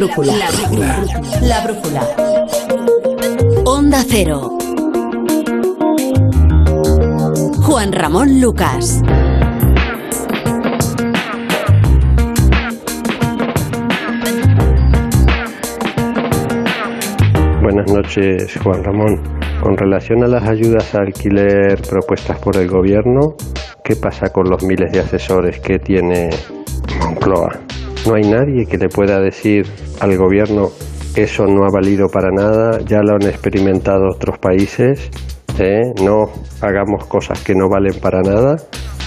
[0.00, 0.32] Brújula.
[0.32, 1.04] La brújula.
[1.42, 2.02] La brújula.
[3.66, 4.56] Onda Cero.
[7.66, 9.02] Juan Ramón Lucas.
[17.60, 19.20] Buenas noches, Juan Ramón.
[19.62, 23.34] Con relación a las ayudas a alquiler propuestas por el gobierno,
[23.84, 26.30] ¿qué pasa con los miles de asesores que tiene
[27.00, 27.50] Moncloa?
[28.06, 29.66] No hay nadie que le pueda decir
[30.00, 30.70] al gobierno
[31.14, 35.10] eso no ha valido para nada, ya lo han experimentado otros países,
[35.58, 35.92] ¿eh?
[36.02, 38.56] no hagamos cosas que no valen para nada.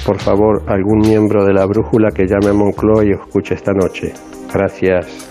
[0.06, 4.12] Por favor, algún miembro de la brújula que llame a Moncloa y escuche esta noche.
[4.54, 5.30] Gracias.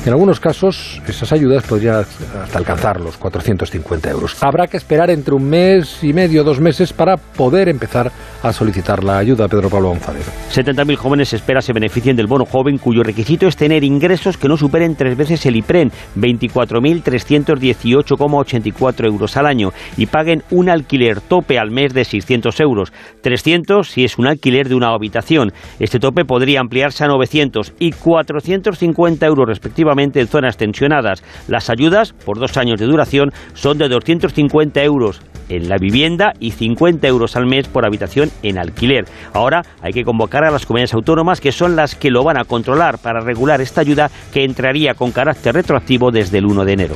[0.04, 2.04] En algunos casos, esas ayudas podrían
[2.42, 4.42] hasta alcanzar los 450 euros.
[4.42, 8.10] Habrá que esperar entre un mes y medio, dos meses, para poder empezar
[8.42, 9.48] a solicitar la ayuda.
[9.48, 10.24] Pedro Pablo González.
[10.52, 14.56] 70.000 jóvenes espera se beneficien del bono joven, cuyo requisito es tener ingresos que no
[14.56, 21.70] superen tres veces el IPREN, 24.318,84 euros al año, y paguen un alquiler tope al
[21.70, 22.92] mes de 600 euros.
[23.22, 25.17] 300 si es un alquiler de una habitación.
[25.78, 31.22] Este tope podría ampliarse a 900 y 450 euros respectivamente en zonas tensionadas.
[31.48, 36.52] Las ayudas, por dos años de duración, son de 250 euros en la vivienda y
[36.52, 39.04] 50 euros al mes por habitación en alquiler.
[39.32, 42.44] Ahora hay que convocar a las comunidades autónomas que son las que lo van a
[42.44, 46.94] controlar para regular esta ayuda que entraría con carácter retroactivo desde el 1 de enero.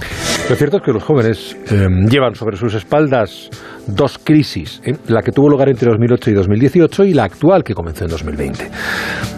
[0.48, 3.50] Lo cierto es que los jóvenes eh, llevan sobre sus espaldas
[3.86, 4.94] dos crisis, ¿eh?
[5.08, 8.70] la que tuvo lugar entre 2008 y 2018 y la actual que comenzó en 2020.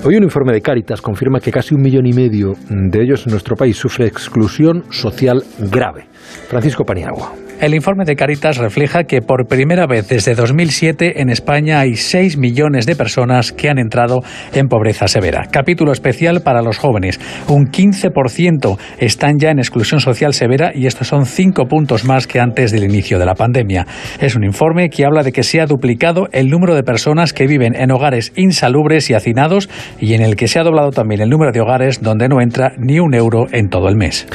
[0.05, 3.33] Hoy un informe de Cáritas confirma que casi un millón y medio de ellos en
[3.33, 6.07] nuestro país sufre exclusión social grave.
[6.49, 7.44] Francisco Paniagua.
[7.61, 12.37] El informe de Caritas refleja que por primera vez desde 2007 en España hay 6
[12.37, 14.23] millones de personas que han entrado
[14.53, 15.47] en pobreza severa.
[15.51, 17.21] Capítulo especial para los jóvenes.
[17.49, 22.41] Un 15% están ya en exclusión social severa y estos son 5 puntos más que
[22.41, 23.87] antes del inicio de la pandemia.
[24.21, 27.47] Es un informe que habla de que se ha duplicado el número de personas que
[27.47, 29.71] viven en hogares insalubres y hacinados
[30.01, 32.73] y en el que se ha doblado también el número de hogares donde no entra
[32.79, 34.27] ni un euro en todo el mes.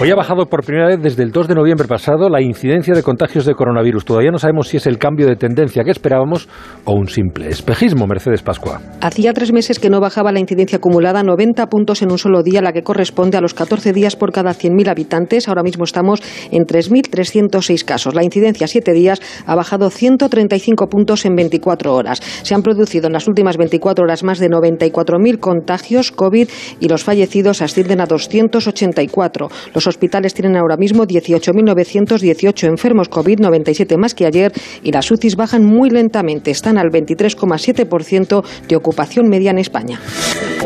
[0.00, 3.02] Hoy ha bajado por primera vez desde el 2 de noviembre pasado la incidencia de
[3.02, 4.04] contagios de coronavirus.
[4.04, 6.48] Todavía no sabemos si es el cambio de tendencia que esperábamos
[6.84, 8.06] o un simple espejismo.
[8.06, 8.80] Mercedes Pascua.
[9.00, 12.62] Hacía tres meses que no bajaba la incidencia acumulada 90 puntos en un solo día,
[12.62, 15.48] la que corresponde a los 14 días por cada 100.000 habitantes.
[15.48, 16.22] Ahora mismo estamos
[16.52, 18.14] en 3.306 casos.
[18.14, 22.20] La incidencia a siete días ha bajado 135 puntos en 24 horas.
[22.44, 26.48] Se han producido en las últimas 24 horas más de 94.000 contagios COVID
[26.78, 29.48] y los fallecidos ascienden a 284.
[29.74, 35.36] Los hospitales tienen ahora mismo 18.918 enfermos COVID, 97 más que ayer, y las UCIs
[35.36, 36.50] bajan muy lentamente.
[36.50, 39.98] Están al 23,7% de ocupación media en España.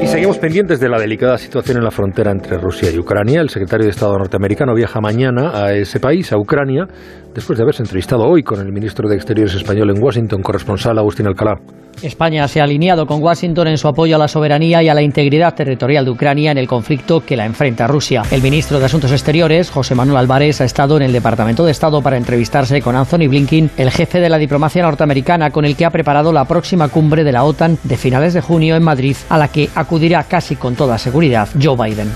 [0.03, 3.41] Y seguimos pendientes de la delicada situación en la frontera entre Rusia y Ucrania.
[3.41, 6.87] El secretario de Estado norteamericano viaja mañana a ese país, a Ucrania,
[7.35, 11.27] después de haberse entrevistado hoy con el ministro de Exteriores español en Washington, corresponsal Agustín
[11.27, 11.61] Alcalá.
[12.03, 15.03] España se ha alineado con Washington en su apoyo a la soberanía y a la
[15.03, 18.23] integridad territorial de Ucrania en el conflicto que la enfrenta Rusia.
[18.31, 22.03] El ministro de Asuntos Exteriores, José Manuel Álvarez, ha estado en el Departamento de Estado
[22.03, 25.91] para entrevistarse con Anthony Blinken, el jefe de la diplomacia norteamericana, con el que ha
[25.91, 29.49] preparado la próxima cumbre de la OTAN de finales de junio en Madrid, a la
[29.49, 32.09] que acudirá casi con toda seguridad Joe Biden.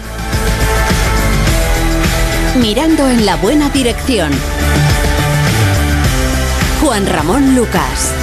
[2.61, 4.31] Mirando en la buena dirección.
[6.87, 8.15] Juan Ramón Lucas.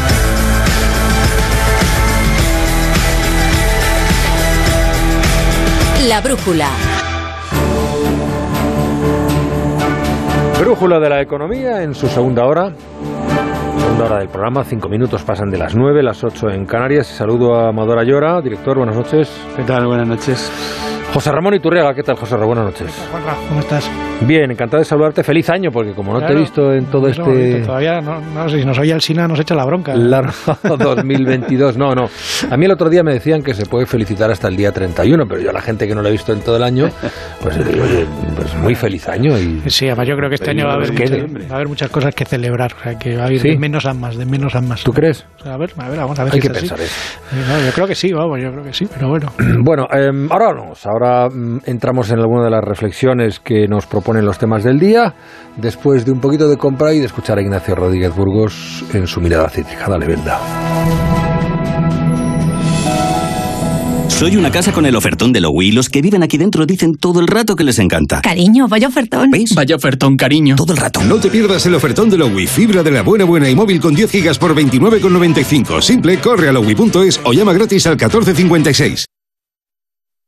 [6.07, 6.69] La brújula.
[10.62, 12.71] Brújula de la economía en su segunda hora.
[13.77, 17.07] Segunda hora del programa, cinco minutos pasan de las nueve, las ocho en Canarias.
[17.07, 19.30] Saludo a Amador Ayora, director, buenas noches.
[19.57, 19.88] ¿Qué tal?
[19.88, 20.93] Buenas noches.
[21.13, 22.56] José Ramón Iturriaga, ¿qué tal, José Ramón?
[22.56, 23.10] Buenas noches.
[23.48, 23.89] ¿cómo estás?
[24.21, 25.24] Bien, encantado de saludarte.
[25.24, 27.62] Feliz año, porque como no te he visto en todo este...
[27.62, 29.94] Todavía, no, no sé, si nos oye el Sina, nos echa la bronca.
[29.95, 30.31] Largo
[30.63, 32.10] 2022, no, no.
[32.50, 35.25] A mí el otro día me decían que se puede felicitar hasta el día 31,
[35.27, 36.89] pero yo a la gente que no lo he visto en todo el año,
[37.42, 39.38] pues oye, pues muy feliz año.
[39.38, 39.62] Y...
[39.69, 41.89] Sí, además yo creo que este año va a, haber muchas, va a haber muchas
[41.92, 44.56] cosas que celebrar, o sea, que va a haber de menos a más, de menos
[44.56, 44.83] a más.
[44.83, 45.25] ¿Tú crees?
[45.39, 46.88] O sea, a ver, a ver, vamos a ver Hay si que es pensar así.
[46.88, 47.54] eso.
[47.54, 49.31] No, yo creo que sí, vamos, yo creo que sí, pero bueno.
[49.60, 54.26] Bueno, eh, ahora vamos, ahora mm, entramos en alguna de las reflexiones que nos proponen
[54.26, 55.14] los temas del día,
[55.58, 59.22] después de un poquito de compra y de escuchar a Ignacio Rodríguez Burgos en su
[59.22, 59.88] mirada cítrica.
[59.88, 60.40] Dale, Belda.
[64.24, 66.96] Soy una casa con el ofertón de Lowy y los que viven aquí dentro dicen
[66.96, 68.22] todo el rato que les encanta.
[68.22, 69.30] Cariño, vaya ofertón.
[69.32, 69.54] ¿Veis?
[69.54, 70.56] Vaya ofertón, cariño.
[70.56, 71.04] Todo el rato.
[71.04, 73.94] No te pierdas el ofertón de Lowy, fibra de la buena buena y móvil con
[73.96, 75.82] 10 gigas por 29,95.
[75.82, 79.06] Simple, corre a lowy.es o llama gratis al 1456.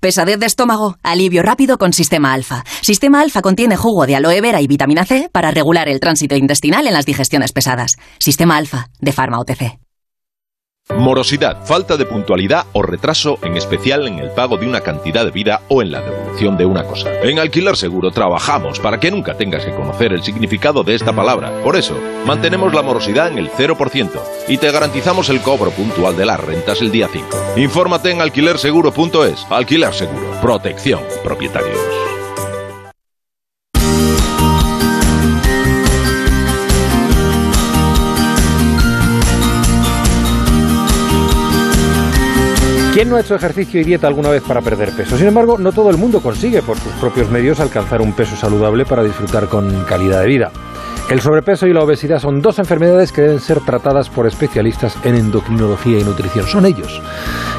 [0.00, 2.64] pesadez de estómago, alivio rápido con Sistema Alfa.
[2.82, 6.86] Sistema Alfa contiene jugo de aloe vera y vitamina C para regular el tránsito intestinal
[6.86, 7.96] en las digestiones pesadas.
[8.18, 9.87] Sistema Alfa, de Pharma OTC.
[10.96, 15.30] Morosidad, falta de puntualidad o retraso, en especial en el pago de una cantidad de
[15.30, 17.20] vida o en la devolución de una cosa.
[17.22, 21.52] En Alquiler Seguro trabajamos para que nunca tengas que conocer el significado de esta palabra.
[21.62, 21.94] Por eso,
[22.26, 24.10] mantenemos la morosidad en el 0%
[24.48, 27.26] y te garantizamos el cobro puntual de las rentas el día 5.
[27.56, 29.46] Infórmate en alquilerseguro.es.
[29.50, 32.17] Alquiler Seguro, protección, propietarios.
[42.98, 45.16] ¿Quién no ha hecho ejercicio y dieta alguna vez para perder peso?
[45.16, 48.84] Sin embargo, no todo el mundo consigue por sus propios medios alcanzar un peso saludable
[48.84, 50.50] para disfrutar con calidad de vida.
[51.08, 55.14] El sobrepeso y la obesidad son dos enfermedades que deben ser tratadas por especialistas en
[55.14, 56.48] endocrinología y nutrición.
[56.48, 57.00] Son ellos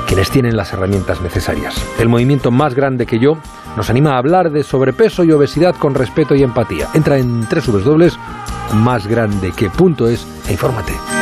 [0.08, 1.74] quienes tienen las herramientas necesarias.
[2.00, 3.38] El movimiento más grande que yo
[3.78, 6.90] nos anima a hablar de sobrepeso y obesidad con respeto y empatía.
[6.94, 11.19] Entra en www.másgrandeque.es e infórmate.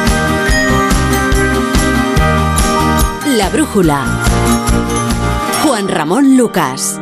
[3.38, 4.04] La brújula.
[5.62, 7.00] Juan Ramón Lucas.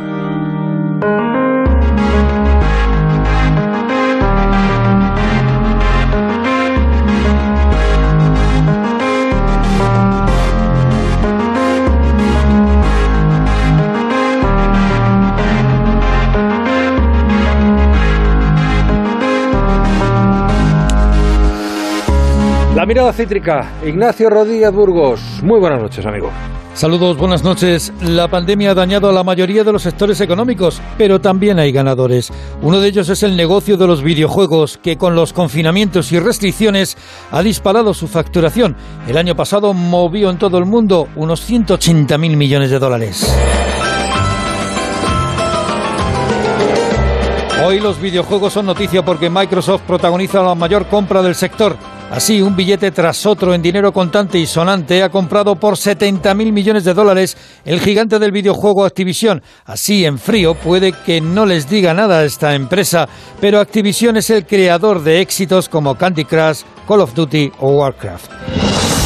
[22.76, 25.18] La mirada cítrica, Ignacio Rodríguez Burgos.
[25.42, 26.30] Muy buenas noches, amigo.
[26.74, 27.90] Saludos, buenas noches.
[28.02, 32.30] La pandemia ha dañado a la mayoría de los sectores económicos, pero también hay ganadores.
[32.60, 36.98] Uno de ellos es el negocio de los videojuegos, que con los confinamientos y restricciones
[37.30, 38.76] ha disparado su facturación.
[39.08, 43.34] El año pasado movió en todo el mundo unos 180.000 millones de dólares.
[47.64, 51.78] Hoy los videojuegos son noticia porque Microsoft protagoniza la mayor compra del sector.
[52.10, 56.84] Así, un billete tras otro en dinero contante y sonante ha comprado por 70.000 millones
[56.84, 59.42] de dólares el gigante del videojuego Activision.
[59.64, 63.08] Así, en frío, puede que no les diga nada a esta empresa,
[63.40, 69.05] pero Activision es el creador de éxitos como Candy Crush, Call of Duty o Warcraft.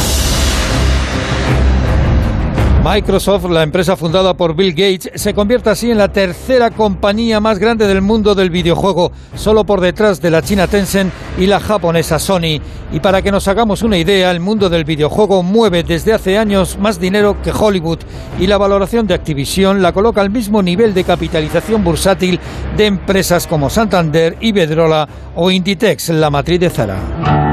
[2.83, 7.59] Microsoft, la empresa fundada por Bill Gates, se convierte así en la tercera compañía más
[7.59, 12.17] grande del mundo del videojuego, solo por detrás de la china Tencent y la japonesa
[12.17, 12.59] Sony.
[12.91, 16.79] Y para que nos hagamos una idea, el mundo del videojuego mueve desde hace años
[16.79, 17.99] más dinero que Hollywood
[18.39, 22.39] y la valoración de Activision la coloca al mismo nivel de capitalización bursátil
[22.75, 27.50] de empresas como Santander, Iberdrola o Inditex, la matriz de Zara.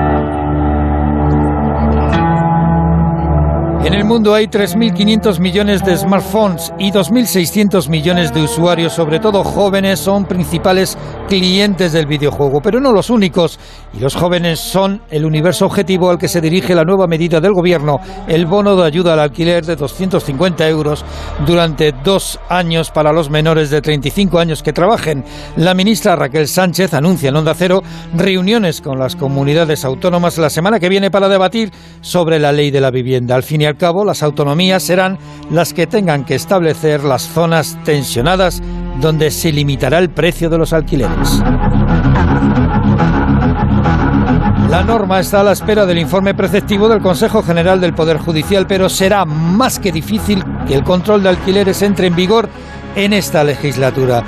[3.84, 9.44] En el mundo hay 3.500 millones de smartphones y 2.600 millones de usuarios, sobre todo
[9.44, 13.58] jóvenes, son principales clientes del videojuego, pero no los únicos.
[13.94, 17.52] Y los jóvenes son el universo objetivo al que se dirige la nueva medida del
[17.52, 21.04] gobierno, el bono de ayuda al alquiler de 250 euros
[21.46, 25.24] durante dos años para los menores de 35 años que trabajen.
[25.56, 27.82] La ministra Raquel Sánchez anuncia en Onda Cero
[28.14, 31.70] reuniones con las comunidades autónomas la semana que viene para debatir
[32.00, 33.36] sobre la ley de la vivienda.
[33.36, 35.18] Al fin al cabo, las autonomías serán
[35.50, 38.62] las que tengan que establecer las zonas tensionadas
[39.00, 41.42] donde se limitará el precio de los alquileres.
[44.68, 48.66] La norma está a la espera del informe preceptivo del Consejo General del Poder Judicial,
[48.66, 52.50] pero será más que difícil que el control de alquileres entre en vigor
[52.94, 54.22] en esta legislatura.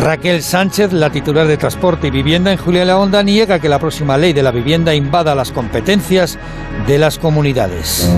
[0.00, 3.78] Raquel Sánchez, la titular de Transporte y Vivienda en Julia La Honda, niega que la
[3.78, 6.38] próxima ley de la vivienda invada las competencias
[6.86, 8.10] de las comunidades.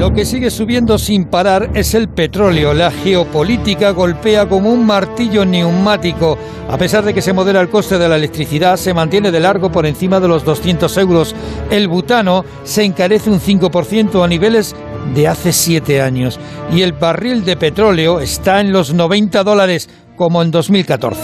[0.00, 2.72] Lo que sigue subiendo sin parar es el petróleo.
[2.72, 6.38] La geopolítica golpea como un martillo neumático.
[6.70, 9.70] A pesar de que se modera el coste de la electricidad, se mantiene de largo
[9.70, 11.34] por encima de los 200 euros.
[11.70, 14.74] El butano se encarece un 5% a niveles
[15.14, 16.40] de hace siete años.
[16.72, 21.20] Y el barril de petróleo está en los 90 dólares, como en 2014.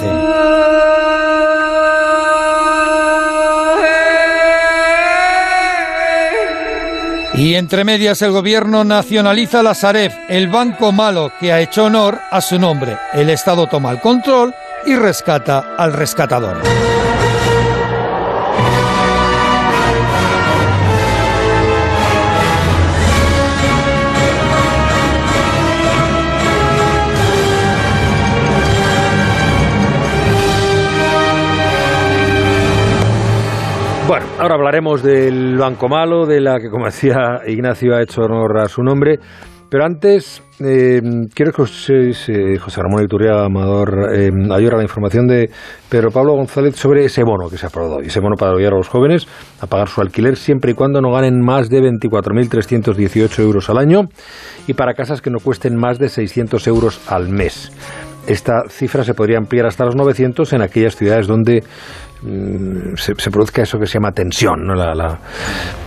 [7.37, 12.19] Y entre medias el gobierno nacionaliza la Sareb, el banco malo que ha hecho honor
[12.31, 12.97] a su nombre.
[13.13, 14.55] El Estado toma el control
[14.87, 16.63] y rescata al rescatador.
[34.39, 38.69] Ahora hablaremos del Banco Malo, de la que, como decía Ignacio, ha hecho honor a
[38.69, 39.19] su nombre.
[39.69, 41.01] Pero antes, eh,
[41.35, 45.51] quiero que José, José Ramón Iturria Amador eh, a la información de
[45.89, 48.01] Pedro Pablo González sobre ese bono que se ha aprobado.
[48.01, 49.27] Y ese bono para ayudar a los jóvenes
[49.61, 54.03] a pagar su alquiler siempre y cuando no ganen más de 24.318 euros al año
[54.69, 57.73] y para casas que no cuesten más de 600 euros al mes.
[58.27, 61.63] Esta cifra se podría ampliar hasta los 900 en aquellas ciudades donde
[62.23, 64.75] Mm, se, produzca eso que se llama tensión, ¿no?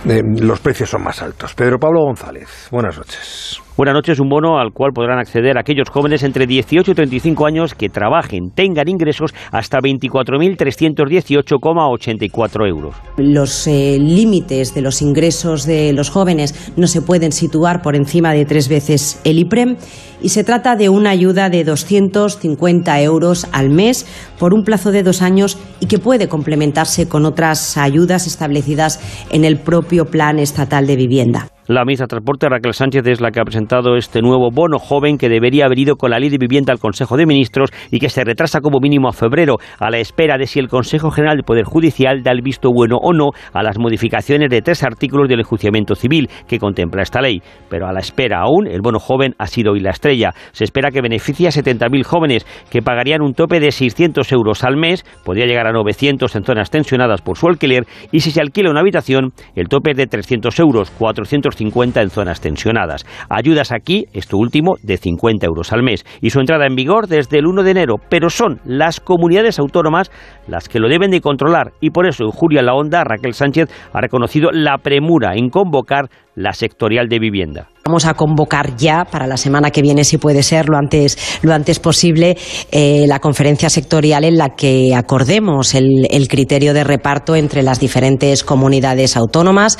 [0.08, 1.54] Eh, los precios son más altos.
[1.54, 3.60] Pedro Pablo González, buenas noches.
[3.80, 7.74] Buenas noches, un bono al cual podrán acceder aquellos jóvenes entre 18 y 35 años
[7.74, 12.94] que trabajen, tengan ingresos hasta 24.318,84 euros.
[13.16, 18.34] Los eh, límites de los ingresos de los jóvenes no se pueden situar por encima
[18.34, 19.78] de tres veces el IPREM
[20.20, 24.04] y se trata de una ayuda de 250 euros al mes
[24.38, 29.46] por un plazo de dos años y que puede complementarse con otras ayudas establecidas en
[29.46, 31.48] el propio Plan Estatal de Vivienda.
[31.70, 35.16] La ministra de Transporte, Raquel Sánchez, es la que ha presentado este nuevo bono joven
[35.16, 38.08] que debería haber ido con la ley de vivienda al Consejo de Ministros y que
[38.08, 41.44] se retrasa como mínimo a febrero, a la espera de si el Consejo General del
[41.44, 45.38] Poder Judicial da el visto bueno o no a las modificaciones de tres artículos del
[45.38, 47.40] enjuiciamiento civil que contempla esta ley.
[47.68, 50.32] Pero a la espera aún, el bono joven ha sido hoy la estrella.
[50.50, 54.76] Se espera que beneficie a 70.000 jóvenes que pagarían un tope de 600 euros al
[54.76, 58.72] mes, podría llegar a 900 en zonas tensionadas por su alquiler y si se alquila
[58.72, 63.04] una habitación, el tope es de 300 euros, 400 50 en zonas tensionadas.
[63.28, 66.06] Ayudas aquí, esto último, de 50 euros al mes.
[66.22, 67.96] Y su entrada en vigor desde el 1 de enero.
[68.08, 70.10] Pero son las comunidades autónomas
[70.48, 71.72] las que lo deben de controlar.
[71.80, 76.08] Y por eso en Julia La Onda, Raquel Sánchez ha reconocido la premura en convocar
[76.34, 77.68] la sectorial de vivienda.
[77.90, 81.52] Vamos a convocar ya para la semana que viene, si puede ser, lo antes, lo
[81.52, 82.36] antes posible,
[82.70, 88.44] eh, la conferencia sectorial en la que acordemos el, criterio de reparto entre las diferentes
[88.44, 89.76] comunidades autónomas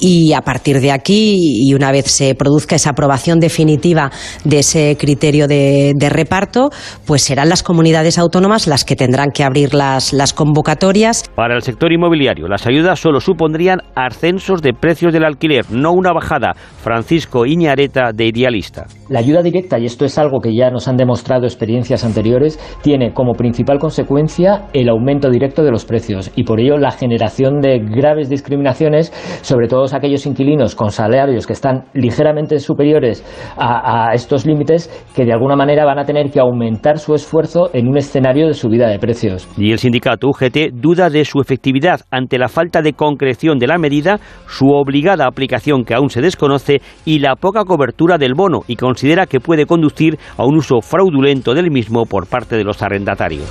[0.00, 4.10] y a partir de aquí, y una vez se produzca esa aprobación definitiva
[4.44, 6.70] de ese criterio de, reparto,
[7.06, 11.30] pues serán las comunidades autónomas las que tendrán que abrir las, las convocatorias.
[11.36, 16.12] Para el sector inmobiliario, las ayudas solo supondrían ascensos de precios del alquiler, no una
[16.12, 16.54] bajada.
[16.82, 18.86] Francisco Iñareta de Idealista.
[19.12, 23.12] La ayuda directa, y esto es algo que ya nos han demostrado experiencias anteriores, tiene
[23.12, 27.78] como principal consecuencia el aumento directo de los precios y por ello la generación de
[27.78, 33.22] graves discriminaciones sobre todos aquellos inquilinos con salarios que están ligeramente superiores
[33.58, 37.68] a, a estos límites que de alguna manera van a tener que aumentar su esfuerzo
[37.74, 39.46] en un escenario de subida de precios.
[39.58, 43.76] Y el sindicato UGT duda de su efectividad ante la falta de concreción de la
[43.76, 48.76] medida, su obligada aplicación que aún se desconoce y la poca cobertura del bono y
[48.76, 53.48] considera que puede conducir a un uso fraudulento del mismo por parte de los arrendatarios.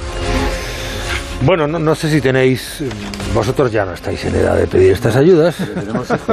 [1.44, 2.84] Bueno, no, sé si tenéis,
[3.34, 5.58] vosotros ya no estáis en edad de pedir estas ayudas,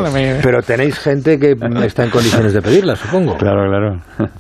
[0.43, 3.37] pero tenéis gente que está en condiciones de pedirlas, supongo.
[3.39, 4.31] Claro, claro.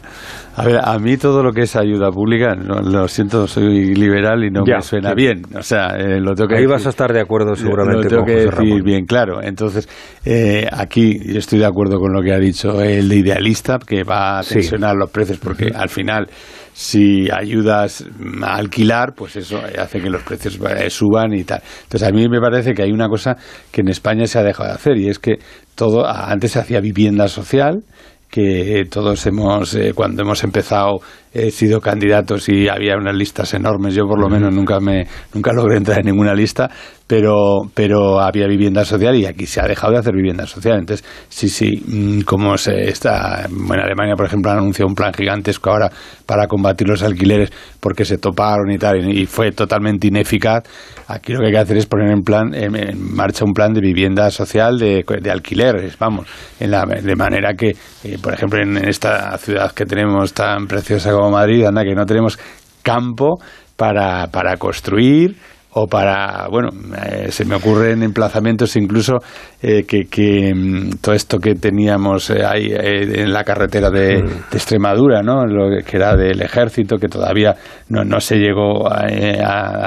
[0.58, 4.50] A ver, a mí todo lo que es ayuda pública, lo siento, soy liberal y
[4.50, 5.42] no me suena bien.
[5.56, 8.04] O sea, eh, lo tengo que Ahí vas a estar de acuerdo seguramente.
[8.04, 9.42] Lo tengo que decir bien claro.
[9.42, 9.88] Entonces,
[10.24, 14.40] eh, aquí estoy de acuerdo con lo que ha dicho el de idealista, que va
[14.40, 16.28] a tensionar los precios porque al final
[16.72, 18.04] si ayudas
[18.40, 21.60] a alquilar, pues eso hace que los precios eh, suban y tal.
[21.82, 23.36] Entonces a mí me parece que hay una cosa
[23.72, 25.38] que en España se ha dejado de hacer y es que
[25.74, 27.82] todo antes se hacía vivienda social
[28.30, 31.00] que todos hemos, eh, cuando hemos empezado
[31.32, 33.94] he sido candidato y había unas listas enormes.
[33.94, 36.70] Yo por lo menos nunca me nunca logré entrar en ninguna lista,
[37.08, 40.78] pero, pero había vivienda social y aquí se ha dejado de hacer vivienda social.
[40.78, 45.12] Entonces, sí, sí, mm, como se está, en Alemania, por ejemplo, han anunciado un plan
[45.14, 45.90] gigantesco ahora
[46.26, 50.64] para combatir los alquileres porque se toparon y tal, y fue totalmente ineficaz.
[51.06, 53.80] Aquí lo que hay que hacer es poner en, plan, en marcha un plan de
[53.80, 56.26] vivienda social de, de alquileres, vamos,
[56.60, 57.70] en la, de manera que,
[58.04, 62.06] eh, por ejemplo, en esta ciudad que tenemos tan preciosa como Madrid, anda, que no
[62.06, 62.38] tenemos
[62.82, 63.38] campo
[63.76, 65.36] para, para construir
[65.70, 66.70] o para, bueno,
[67.04, 69.18] eh, se me ocurren emplazamientos incluso
[69.62, 74.54] eh, que, mm, todo esto que teníamos eh, ahí en la carretera de, mm.
[74.54, 75.44] Extremadura, ¿no?
[75.46, 77.54] Lo que era del ejército, que todavía
[77.90, 79.04] no, no se llegó a,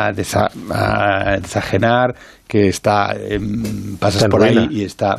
[0.07, 0.11] a,
[1.41, 2.13] desajenar,
[2.51, 3.15] que está,
[3.97, 5.15] pasas por ahí y está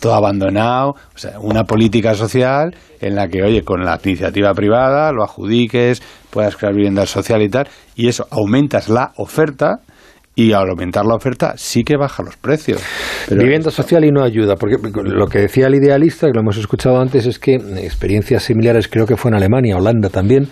[0.00, 5.12] todo abandonado, o sea, una política social en la que, oye, con la iniciativa privada
[5.12, 9.80] lo adjudiques, puedas crear vivienda social y tal, y eso aumentas la oferta,
[10.34, 12.82] y al aumentar la oferta sí que baja los precios.
[13.28, 16.98] Vivienda social y no ayuda, porque lo que decía el idealista, que lo hemos escuchado
[16.98, 20.48] antes, es que experiencias similares, creo que fue en Alemania, Holanda también,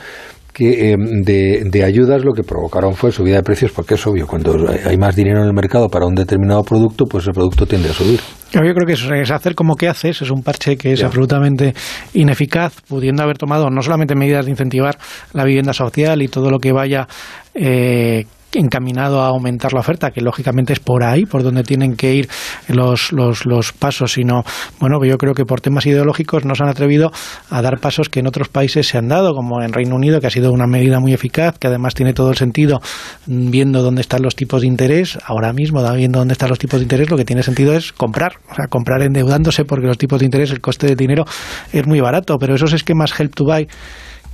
[0.60, 4.26] que eh, de, de, ayudas lo que provocaron fue subida de precios, porque es obvio,
[4.26, 7.88] cuando hay más dinero en el mercado para un determinado producto, pues el producto tiende
[7.88, 8.20] a subir.
[8.52, 11.72] Yo creo que es, hacer como que haces, es un parche que es absolutamente
[12.12, 14.98] ineficaz, pudiendo haber tomado no solamente medidas de incentivar
[15.32, 17.08] la vivienda social y todo lo que vaya
[17.54, 22.14] eh, encaminado a aumentar la oferta, que lógicamente es por ahí, por donde tienen que
[22.14, 22.28] ir
[22.68, 24.44] los, los, los pasos, sino,
[24.78, 27.10] bueno, yo creo que por temas ideológicos no se han atrevido
[27.50, 30.26] a dar pasos que en otros países se han dado, como en Reino Unido, que
[30.26, 32.80] ha sido una medida muy eficaz, que además tiene todo el sentido
[33.26, 36.84] viendo dónde están los tipos de interés, ahora mismo, viendo dónde están los tipos de
[36.84, 40.26] interés, lo que tiene sentido es comprar, o sea, comprar endeudándose porque los tipos de
[40.26, 41.24] interés, el coste del dinero
[41.72, 43.68] es muy barato, pero esos esquemas help to buy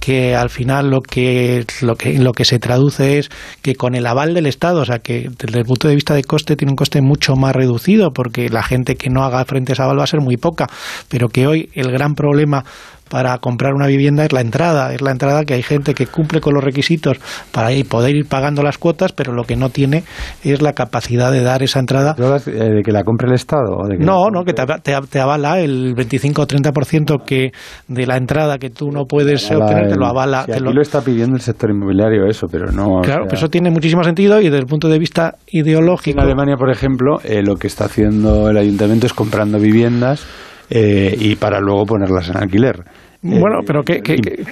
[0.06, 3.28] que al final lo que, lo que, lo que se traduce es
[3.60, 6.22] que con el aval del Estado, o sea que desde el punto de vista de
[6.22, 9.75] coste tiene un coste mucho más reducido porque la gente que no haga frente a
[9.75, 10.68] ese aval va a ser muy poca,
[11.08, 12.64] pero que hoy el gran problema
[13.08, 16.40] para comprar una vivienda es la entrada, es la entrada que hay gente que cumple
[16.40, 17.18] con los requisitos
[17.52, 20.04] para poder ir pagando las cuotas, pero lo que no tiene
[20.42, 22.16] es la capacidad de dar esa entrada.
[22.18, 23.76] Eh, ¿De que la compre el Estado?
[23.76, 27.50] O de que no, no, que te, avala el 25 o 30% que
[27.88, 30.40] de la entrada que tú no puedes obtener, te lo avala.
[30.40, 30.80] aquí lo...
[30.80, 33.00] está pidiendo el sector inmobiliario eso, pero no...
[33.02, 36.19] Claro, eso tiene muchísimo sentido y desde el punto de vista ideológico...
[36.19, 40.26] En Alemania, por ejemplo, eh, lo que está haciendo el ayuntamiento es comprando viviendas
[40.71, 42.85] eh, y para luego ponerlas en alquiler.
[43.23, 44.00] Bueno, pero que,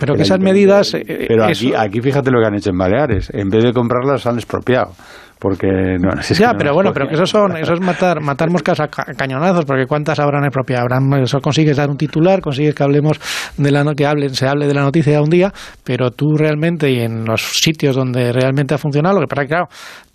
[0.01, 0.95] pero que esas medidas.
[0.95, 3.31] Eh, pero aquí, aquí fíjate lo que han hecho en Baleares.
[3.33, 4.93] En vez de comprarlas, han expropiado
[5.45, 8.89] porque no, ya pero bueno pero que eso son eso es matar matar moscas a
[8.89, 13.21] cañonazos porque cuántas habrán expropiado habrán eso consigues dar un titular consigues que hablemos
[13.59, 15.53] de la que hablen se hable de la noticia un día
[15.85, 19.67] pero tú realmente y en los sitios donde realmente ha funcionado lo que para claro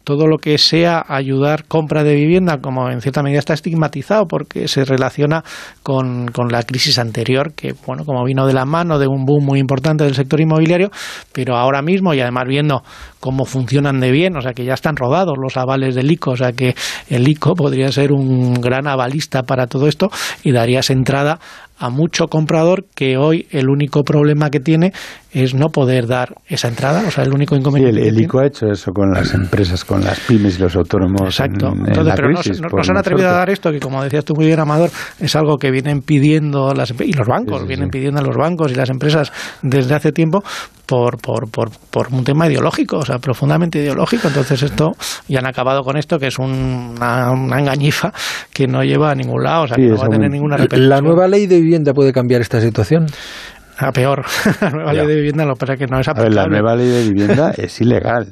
[0.03, 4.67] todo lo que sea ayudar compra de vivienda, como en cierta medida está estigmatizado porque
[4.67, 5.43] se relaciona
[5.83, 9.45] con, con, la crisis anterior, que bueno, como vino de la mano de un boom
[9.45, 10.89] muy importante del sector inmobiliario,
[11.31, 12.83] pero ahora mismo y además viendo
[13.19, 16.37] cómo funcionan de bien, o sea que ya están rodados los avales del ICO, o
[16.37, 16.75] sea que
[17.09, 20.09] el ICO podría ser un gran avalista para todo esto
[20.43, 21.39] y darías entrada
[21.79, 24.91] a mucho comprador que hoy el único problema que tiene
[25.31, 28.07] es no poder dar esa entrada, o sea, el único inconveniente.
[28.07, 31.21] el, ICO ha hecho eso con las empresas, con las pymes y los autónomos.
[31.21, 31.67] Exacto.
[31.67, 34.59] Entonces, pero no, se han atrevido a dar esto, que como decías tú muy bien,
[34.59, 34.89] Amador,
[35.19, 38.75] es algo que vienen pidiendo las y los bancos, vienen pidiendo a los bancos y
[38.75, 40.43] las empresas desde hace tiempo
[40.87, 44.27] por, por, por, por un tema ideológico, o sea, profundamente ideológico.
[44.27, 44.93] Entonces, esto,
[45.27, 48.11] ya han acabado con esto, que es una, engañifa
[48.51, 50.89] que no lleva a ningún lado, o sea, que no va a tener ninguna repercusión.
[50.89, 53.05] ¿La nueva ley de vivienda puede cambiar esta situación?
[53.79, 54.25] a peor.
[54.61, 56.35] la nueva ley de vivienda lo que no es aplicable.
[56.35, 58.27] la nueva ley de vivienda es ilegal.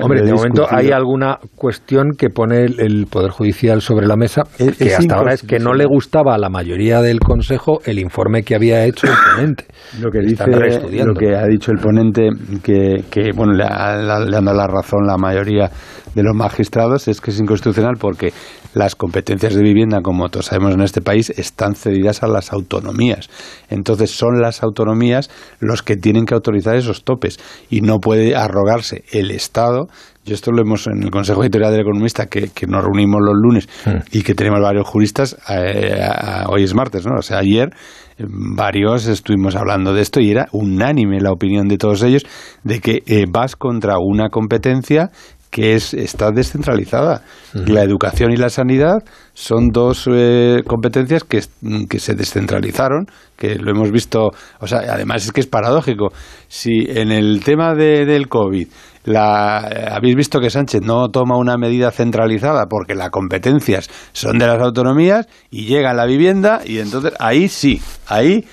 [0.00, 4.94] Hombre, de momento hay alguna cuestión que pone el, Poder Judicial sobre la mesa, que
[4.94, 8.54] hasta ahora es que no le gustaba a la mayoría del Consejo el informe que
[8.54, 9.66] había hecho el ponente.
[10.00, 12.28] Lo que dice, lo que ha dicho el ponente,
[12.62, 15.70] que, que bueno, le, ha, le han dado la razón la mayoría
[16.14, 18.32] de los magistrados, es que es inconstitucional porque
[18.76, 23.30] las competencias de vivienda, como todos sabemos en este país, están cedidas a las autonomías.
[23.70, 27.38] Entonces son las autonomías los que tienen que autorizar esos topes
[27.70, 29.88] y no puede arrogarse el Estado
[30.26, 33.68] yo esto lo hemos en el Consejo Editorial del Economista, que, nos reunimos los lunes
[33.84, 34.08] hmm.
[34.10, 36.00] y que tenemos varios juristas, eh,
[36.48, 37.18] hoy es martes, ¿no?
[37.18, 37.70] O sea, ayer
[38.18, 42.24] varios estuvimos hablando de esto y era unánime la opinión de todos ellos
[42.64, 45.10] de que eh, vas contra una competencia
[45.56, 47.22] que es, está descentralizada.
[47.54, 48.98] La educación y la sanidad
[49.32, 51.40] son dos eh, competencias que,
[51.88, 53.06] que, se descentralizaron,
[53.38, 56.08] que lo hemos visto, o sea, además es que es paradójico.
[56.48, 58.68] Si en el tema de, del COVID
[59.04, 59.60] la,
[59.92, 64.60] habéis visto que Sánchez no toma una medida centralizada porque las competencias son de las
[64.60, 68.44] autonomías y llega a la vivienda y entonces ahí sí, ahí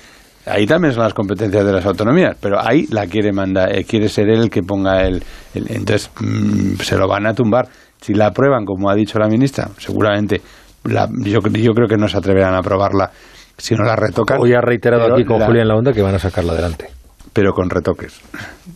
[0.46, 4.08] ahí también son las competencias de las autonomías, pero ahí la quiere mandar, eh, quiere
[4.08, 5.22] ser él el que ponga el,
[5.54, 7.68] entonces mm, se lo van a tumbar.
[8.00, 10.40] Si la aprueban, como ha dicho la ministra, seguramente
[10.84, 13.10] yo, yo creo que no se atreverán a aprobarla
[13.56, 14.38] si no la retocan.
[14.40, 17.03] Hoy ha reiterado aquí con Julián La Onda que van a sacarla adelante
[17.34, 18.20] pero con retoques.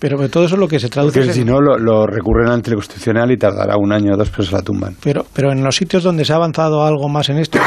[0.00, 1.20] Pero todo eso es lo que se traduce.
[1.20, 4.42] Porque si no, lo, recurren ante el Constitucional y tardará un año o dos, pero
[4.42, 4.96] se la tumban.
[5.00, 7.58] Pero, pero en los sitios donde se ha avanzado algo más en esto,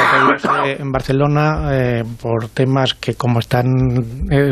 [0.63, 3.65] en Barcelona, eh, por temas que como están,
[4.29, 4.51] eh,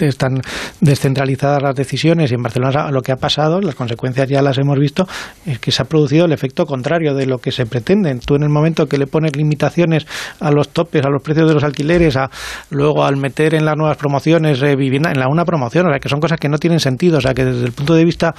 [0.00, 0.40] están
[0.80, 4.78] descentralizadas las decisiones, y en Barcelona lo que ha pasado, las consecuencias ya las hemos
[4.78, 5.06] visto,
[5.44, 8.18] es que se ha producido el efecto contrario de lo que se pretende.
[8.24, 10.06] Tú en el momento que le pones limitaciones
[10.40, 12.30] a los topes, a los precios de los alquileres, a,
[12.70, 15.98] luego al meter en las nuevas promociones eh, vivienda, en la una promoción, o sea,
[15.98, 18.34] que son cosas que no tienen sentido, o sea, que desde el punto de vista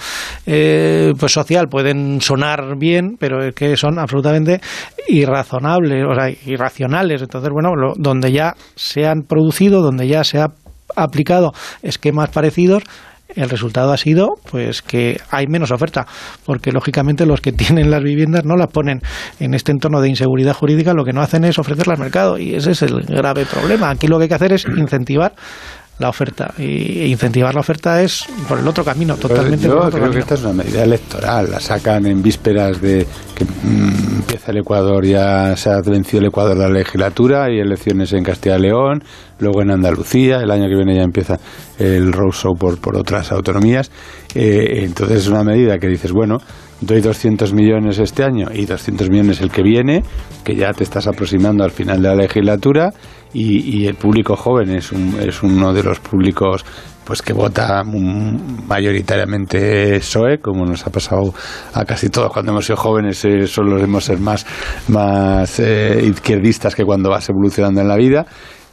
[0.46, 4.62] eh, pues social pueden sonar bien, pero que son absolutamente
[5.08, 7.22] irrazonables, o sea, irracionales.
[7.22, 10.48] Entonces, bueno, donde ya se han producido, donde ya se ha
[10.96, 11.52] aplicado
[11.84, 12.84] esquemas parecidos,
[13.36, 16.08] el resultado ha sido pues que hay menos oferta,
[16.46, 19.02] porque lógicamente los que tienen las viviendas no las ponen
[19.40, 22.56] en este entorno de inseguridad jurídica, lo que no hacen es ofrecerlas al mercado y
[22.56, 23.90] ese es el grave problema.
[23.90, 25.34] Aquí lo que hay que hacer es incentivar
[26.00, 26.54] la oferta.
[26.58, 29.68] Y incentivar la oferta es por el otro camino, totalmente.
[29.68, 31.52] Yo creo que esta es una medida electoral.
[31.52, 36.28] La sacan en vísperas de que mm, empieza el Ecuador, ya se ha vencido el
[36.28, 39.04] Ecuador la legislatura y elecciones en Castilla y León,
[39.40, 41.38] luego en Andalucía, el año que viene ya empieza
[41.78, 43.92] el roadshow por, por otras autonomías.
[44.36, 46.38] Eh, entonces es una medida que dices, bueno,
[46.82, 50.04] doy 200 millones este año y 200 millones el que viene,
[50.46, 52.92] que ya te estás aproximando al final de la legislatura
[53.34, 56.66] y, el público joven es, es uno de los públicos
[57.10, 61.34] pues que vota mayoritariamente PSOE, como nos ha pasado
[61.74, 62.32] a casi todos.
[62.32, 64.46] Cuando hemos sido jóvenes, eh, solemos ser más,
[64.90, 68.28] más eh, izquierdistas que cuando vas evolucionando en la vida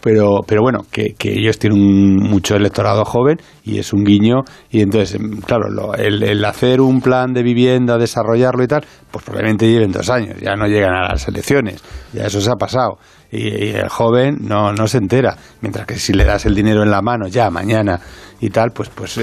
[0.07, 1.81] pero, pero bueno, que, que ellos tienen
[2.15, 4.43] mucho electorado joven y es un guiño.
[4.71, 9.69] Y entonces, em, claro, el, hacer un plan de vivienda, desarrollarlo y tal, pues probablemente
[9.69, 12.99] lleven dos años, ya no llegan a las elecciones, ya eso se ha pasado.
[13.33, 16.93] Y, el joven no, no se entera, mientras que si le das el dinero en
[16.93, 17.99] la mano ya mañana
[18.41, 19.19] y tal, pues, pues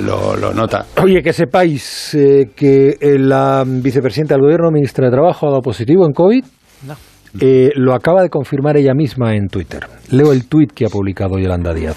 [0.00, 0.86] lo, lo, nota.
[1.02, 6.06] Oye, que sepáis eh, que la vicepresidenta del Gobierno, ministra de Trabajo, ha dado positivo
[6.06, 6.44] en COVID.
[6.86, 7.11] No.
[7.40, 9.86] Eh, lo acaba de confirmar ella misma en Twitter.
[10.10, 11.96] Leo el tuit que ha publicado Yolanda Díaz.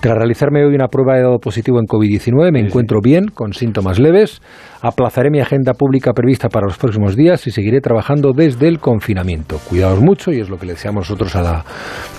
[0.00, 3.98] Tras realizarme hoy una prueba de dado positivo en COVID-19, me encuentro bien, con síntomas
[3.98, 4.40] leves.
[4.82, 9.58] Aplazaré mi agenda pública prevista para los próximos días y seguiré trabajando desde el confinamiento.
[9.68, 11.64] Cuidaos mucho y es lo que le deseamos nosotros a la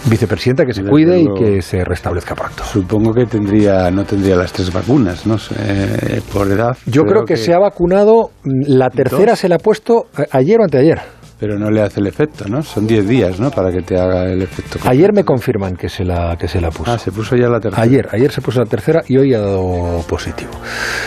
[0.10, 2.63] vicepresidenta, que se cuide y que se restablezca pronto.
[2.65, 5.38] Supongo que tendría, no tendría las tres vacunas, ¿no?
[5.58, 6.75] Eh, por edad.
[6.86, 10.63] Yo creo, que, se ha vacunado, la tercera se la ha puesto eh, ayer o
[10.63, 12.63] anteayer pero no le hace el efecto, ¿no?
[12.63, 13.52] Son 10 días, ¿no?
[13.52, 14.80] Para que te haga el efecto.
[14.84, 16.91] Ayer me confirman que se la que se la puso.
[16.91, 17.84] Ah, se puso ya la tercera.
[17.84, 20.52] Ayer, ayer se puso la tercera y hoy ha dado positivo.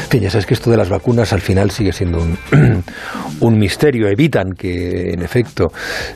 [0.05, 2.39] En fin, ya sabes que esto de las vacunas al final sigue siendo un,
[3.41, 4.09] un misterio.
[4.09, 5.69] Evitan que, en efecto,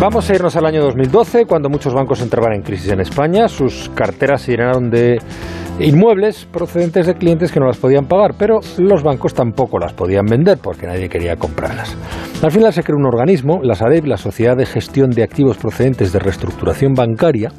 [0.00, 3.48] Vamos a irnos al año 2012, cuando muchos bancos entraban en crisis en España.
[3.48, 5.18] Sus carteras se llenaron de
[5.78, 10.26] inmuebles procedentes de clientes que no las podían pagar, pero los bancos tampoco las podían
[10.26, 11.96] vender porque nadie quería comprarlas.
[12.42, 16.12] Al final se creó un organismo, la SADEB, la Sociedad de Gestión de Activos Procedentes
[16.12, 17.50] de Reestructuración Bancaria,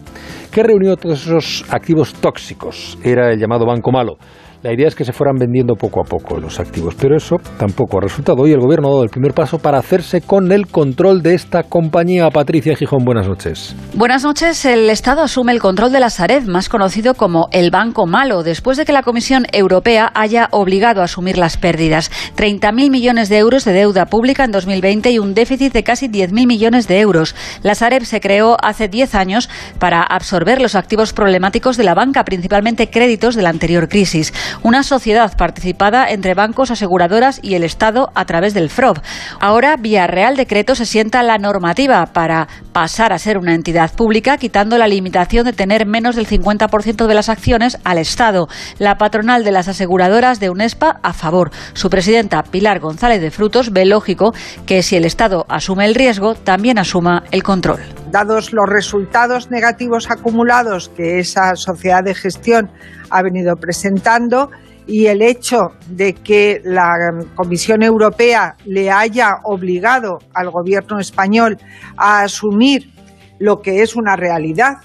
[0.51, 2.97] que reunió todos esos activos tóxicos.
[3.03, 4.17] Era el llamado Banco Malo.
[4.63, 7.97] La idea es que se fueran vendiendo poco a poco los activos, pero eso tampoco
[7.97, 8.43] ha resultado.
[8.43, 11.63] Hoy el gobierno ha dado el primer paso para hacerse con el control de esta
[11.63, 12.29] compañía.
[12.29, 13.75] Patricia Gijón, buenas noches.
[13.95, 14.63] Buenas noches.
[14.65, 18.77] El Estado asume el control de la Sareb, más conocido como el Banco Malo, después
[18.77, 22.11] de que la Comisión Europea haya obligado a asumir las pérdidas.
[22.37, 26.47] 30.000 millones de euros de deuda pública en 2020 y un déficit de casi 10.000
[26.47, 27.35] millones de euros.
[27.63, 32.25] La Sareb se creó hace 10 años para absorber los activos problemáticos de la banca,
[32.25, 34.33] principalmente créditos de la anterior crisis
[34.63, 38.99] una sociedad participada entre bancos, aseguradoras y el Estado a través del FROB.
[39.39, 44.37] Ahora, vía Real Decreto, se sienta la normativa para pasar a ser una entidad pública,
[44.37, 48.47] quitando la limitación de tener menos del 50% de las acciones al Estado.
[48.79, 51.51] La patronal de las aseguradoras de UNESPA a favor.
[51.73, 54.33] Su presidenta, Pilar González de Frutos, ve lógico
[54.65, 57.79] que si el Estado asume el riesgo, también asuma el control.
[58.11, 62.69] Dados los resultados negativos acumulados que esa sociedad de gestión
[63.09, 64.49] ha venido presentando
[64.87, 65.57] y el hecho
[65.89, 66.89] de que la
[67.35, 71.57] Comisión Europea le haya obligado al gobierno español
[71.97, 72.91] a asumir
[73.39, 74.77] lo que es una realidad,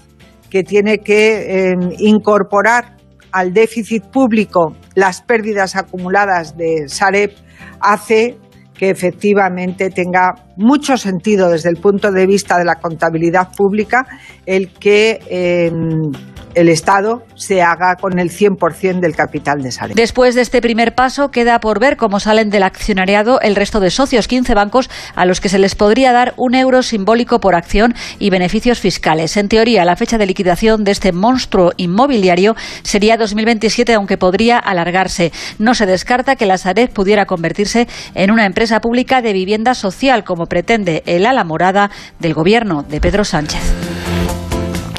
[0.50, 2.96] que tiene que em, incorporar
[3.32, 7.32] al déficit público las pérdidas acumuladas de Sareb,
[7.80, 8.38] hace
[8.74, 14.06] que efectivamente tenga mucho sentido desde el punto de vista de la contabilidad pública
[14.44, 16.12] el que em,
[16.56, 19.94] el Estado se haga con el 100% del capital de Sareb.
[19.94, 23.90] Después de este primer paso, queda por ver cómo salen del accionariado el resto de
[23.90, 27.94] socios, 15 bancos a los que se les podría dar un euro simbólico por acción
[28.18, 29.36] y beneficios fiscales.
[29.36, 35.32] En teoría, la fecha de liquidación de este monstruo inmobiliario sería 2027, aunque podría alargarse.
[35.58, 40.24] No se descarta que la Sareb pudiera convertirse en una empresa pública de vivienda social,
[40.24, 43.60] como pretende el ala morada del gobierno de Pedro Sánchez.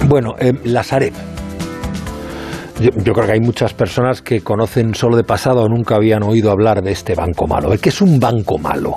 [0.05, 1.13] Bueno, eh, la Sareb
[2.79, 6.51] yo, creo que hay muchas personas que conocen solo de pasado o nunca habían oído
[6.51, 7.69] hablar de este banco malo.
[7.81, 8.93] ¿Qué es un banco malo?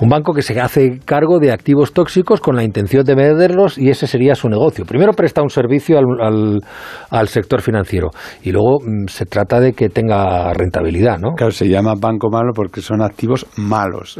[0.00, 3.90] Un banco que se hace cargo de activos tóxicos con la intención de venderlos y
[3.90, 4.84] ese sería su negocio.
[4.84, 6.60] Primero presta un servicio al,
[7.10, 8.10] al, sector financiero
[8.42, 11.32] y luego mm, se trata de que tenga rentabilidad, ¿no?
[11.34, 14.18] Claro, se llama banco malo porque son activos malos.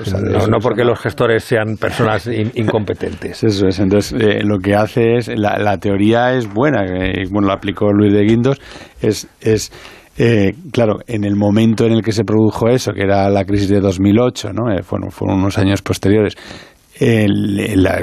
[0.48, 3.44] no, porque los gestores sean personas incompetentes.
[3.44, 3.78] Eso es.
[3.78, 6.84] Entonces, eh, lo que hace es, la, teoría es buena,
[7.30, 8.60] bueno, lo aplicó Luis de Guindos,
[9.00, 9.72] es, es
[10.20, 13.68] eh, claro, en el momento en el que se produjo eso, que era la crisis
[13.68, 14.72] de 2008, ¿no?
[14.72, 16.36] Eh, fueron, fueron unos años posteriores,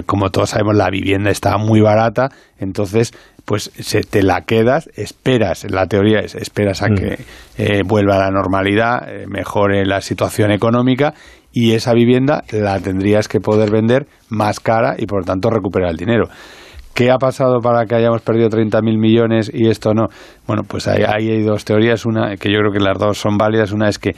[0.05, 3.11] como todos sabemos, la vivienda estaba muy barata, entonces
[3.43, 6.95] pues se te la quedas, esperas, la teoría es, esperas a mm.
[6.95, 7.19] que
[7.57, 11.13] eh, vuelva a la normalidad, mejore la situación económica
[11.51, 15.91] y esa vivienda la tendrías que poder vender más cara y por lo tanto recuperar
[15.91, 16.29] el dinero.
[16.95, 20.07] ¿Qué ha pasado para que hayamos perdido 30.000 millones y esto no?
[20.47, 22.05] Bueno, pues ahí, hay dos teorías.
[22.05, 23.73] Una, que yo creo que las dos son válidas.
[23.73, 24.15] Una es que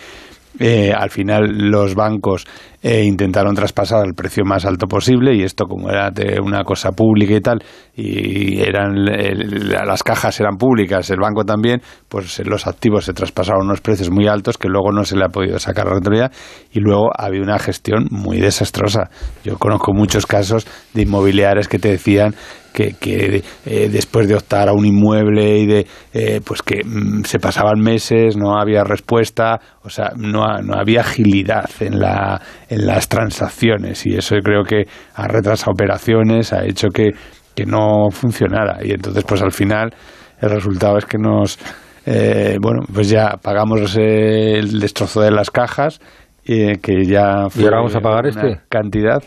[0.60, 2.46] eh, al final los bancos
[2.82, 6.12] eh, intentaron traspasar el precio más alto posible y esto como era
[6.42, 7.64] una cosa pública y tal
[7.96, 13.82] y eran las cajas eran públicas el banco también pues los activos se traspasaron unos
[13.82, 16.32] precios muy altos que luego no se le ha podido sacar la rentabilidad
[16.72, 19.12] y luego había una gestión muy desastrosa
[19.44, 22.34] yo conozco muchos casos de inmobiliarias que te decían
[22.78, 27.40] que, eh, después de optar a un inmueble y de eh, pues que mm, se
[27.40, 33.10] pasaban meses, no había respuesta, o sea, no, no había agilidad en, la, en las
[33.10, 34.06] transacciones.
[34.06, 34.84] Y eso creo que
[35.16, 37.12] ha retrasado operaciones, ha hecho que,
[37.56, 38.80] que no funcionara.
[38.84, 39.94] Y entonces pues al final
[40.40, 41.58] el resultado es que nos
[42.06, 46.00] eh, bueno pues ya pagamos el destrozo de las cajas
[46.46, 49.22] que ya fue ¿Y ahora vamos a pagar este cantidad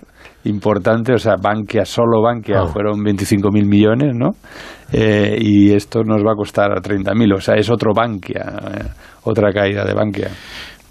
[0.44, 2.66] importante, o sea, Bankia, solo Bankia, ah.
[2.66, 4.31] fueron 25.000 millones, ¿no?
[4.92, 8.85] Eh, y esto nos va a costar 30.000, o sea, es otro Bankia, eh,
[9.24, 10.29] otra caída de Bankia.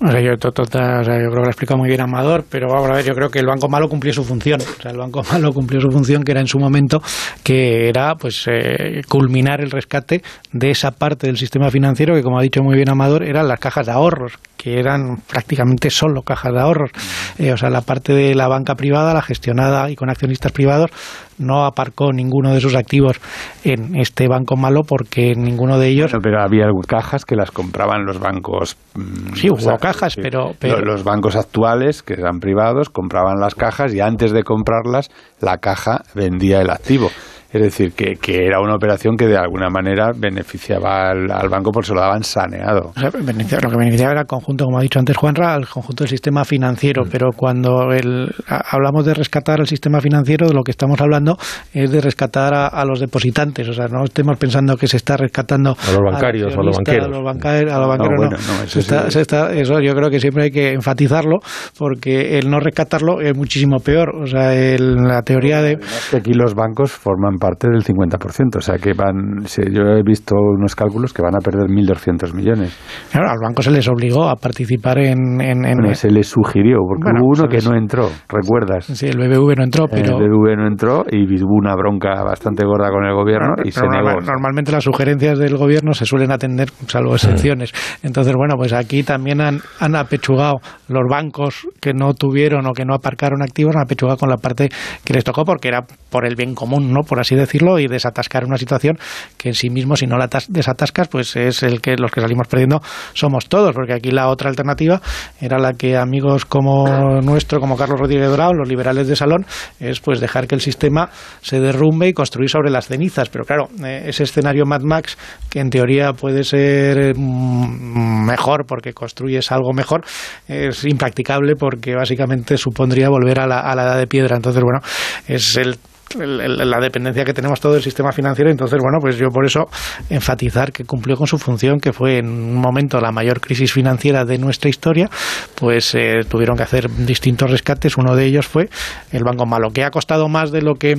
[0.02, 2.94] O sea, yo, yo creo que lo ha explicado muy bien Amador, pero vamos a
[2.94, 4.62] ver, yo creo que el Banco Malo cumplió su función.
[4.62, 7.02] O sea, el Banco Malo cumplió su función, que era en su momento,
[7.44, 10.22] que era pues eh, culminar el rescate
[10.54, 13.60] de esa parte del sistema financiero que, como ha dicho muy bien Amador, eran las
[13.60, 16.92] cajas de ahorros, que eran prácticamente solo cajas de ahorros.
[17.38, 20.92] Eh, o sea, la parte de la banca privada, la gestionada y con accionistas privados,
[21.39, 23.19] no aparcó ninguno de sus activos
[23.63, 26.12] en este banco malo porque ninguno de ellos.
[26.21, 28.78] pero había cajas que las compraban los bancos.
[28.95, 30.80] Mm, sí, hubo cajas pero, pero...
[30.82, 35.10] Los bancos actuales, que eran privados, compraban las cajas y antes de comprarlas,
[35.41, 37.10] la caja vendía el activo.
[37.52, 41.88] Es decir, que, que, era una operación que de alguna manera beneficiaba al, banco porque
[41.88, 42.92] se lo daban saneado.
[42.96, 46.46] lo que beneficiaba era el conjunto, como ha dicho antes Juanra, al conjunto del sistema
[46.46, 47.06] financiero.
[47.06, 47.10] Mm.
[47.10, 51.38] Pero cuando el, hablamos de rescatar el sistema financiero, de lo que estamos hablando
[51.74, 53.68] es de rescatar a, los depositantes.
[53.68, 56.78] O sea, no estemos pensando que se está rescatando a los bancarios o a los
[56.78, 57.08] banqueros.
[57.08, 58.64] A los, banqueros, a los banqueros no.
[58.64, 61.40] eso, se está, eso yo creo que siempre hay que enfatizarlo
[61.78, 64.16] porque el no rescatarlo es muchísimo peor.
[64.16, 65.80] O sea, el, la teoría de...
[66.16, 68.58] Aquí los bancos forman parte del 50%.
[68.58, 72.78] O sea que van, yo he visto unos cálculos que van a perder 1.200 millones.
[73.12, 75.41] Claro, al banco se les obligó a participar en...
[75.41, 78.86] en, se les sugirió, porque hubo uno que no entró, ¿recuerdas?
[78.86, 80.17] Sí, el BBV no entró, pero...
[80.17, 83.88] El BBV no entró y hubo una bronca bastante gorda con el gobierno y se
[83.88, 84.19] negó.
[84.21, 87.73] Normalmente las sugerencias del gobierno se suelen atender, salvo excepciones.
[88.04, 92.86] Entonces, bueno, pues aquí también han, han apechugado los bancos que no tuvieron o que
[92.86, 94.69] no aparcaron activos, han apechugado con la parte
[95.04, 97.02] que les tocó porque era por el bien común, ¿no?
[97.02, 98.98] Por así decirlo, y desatascar una situación
[99.38, 102.48] que en sí mismo, si no la desatascas, pues es el que los que salimos
[102.48, 102.82] perdiendo
[103.13, 105.02] somos todos, porque aquí la otra alternativa
[105.39, 109.46] era la que amigos como nuestro, como Carlos Rodríguez Dorado, los liberales de Salón,
[109.80, 111.10] es pues dejar que el sistema
[111.42, 113.30] se derrumbe y construir sobre las cenizas.
[113.30, 115.18] Pero claro, eh, ese escenario Mad Max,
[115.50, 120.04] que en teoría puede ser mm, mejor porque construyes algo mejor,
[120.48, 124.36] es impracticable porque básicamente supondría volver a la, a la edad de piedra.
[124.36, 124.80] Entonces, bueno,
[125.28, 125.78] es el
[126.17, 128.50] la dependencia que tenemos todo del sistema financiero.
[128.50, 129.65] Entonces, bueno, pues yo por eso
[130.10, 134.26] enfatizar que cumplió con su función, que fue en un momento la mayor crisis financiera
[134.26, 135.10] de nuestra historia,
[135.56, 137.98] pues eh, tuvieron que hacer distintos rescates.
[137.98, 138.69] Uno de ellos fue
[139.12, 140.98] el Banco Malo, que ha costado más de lo que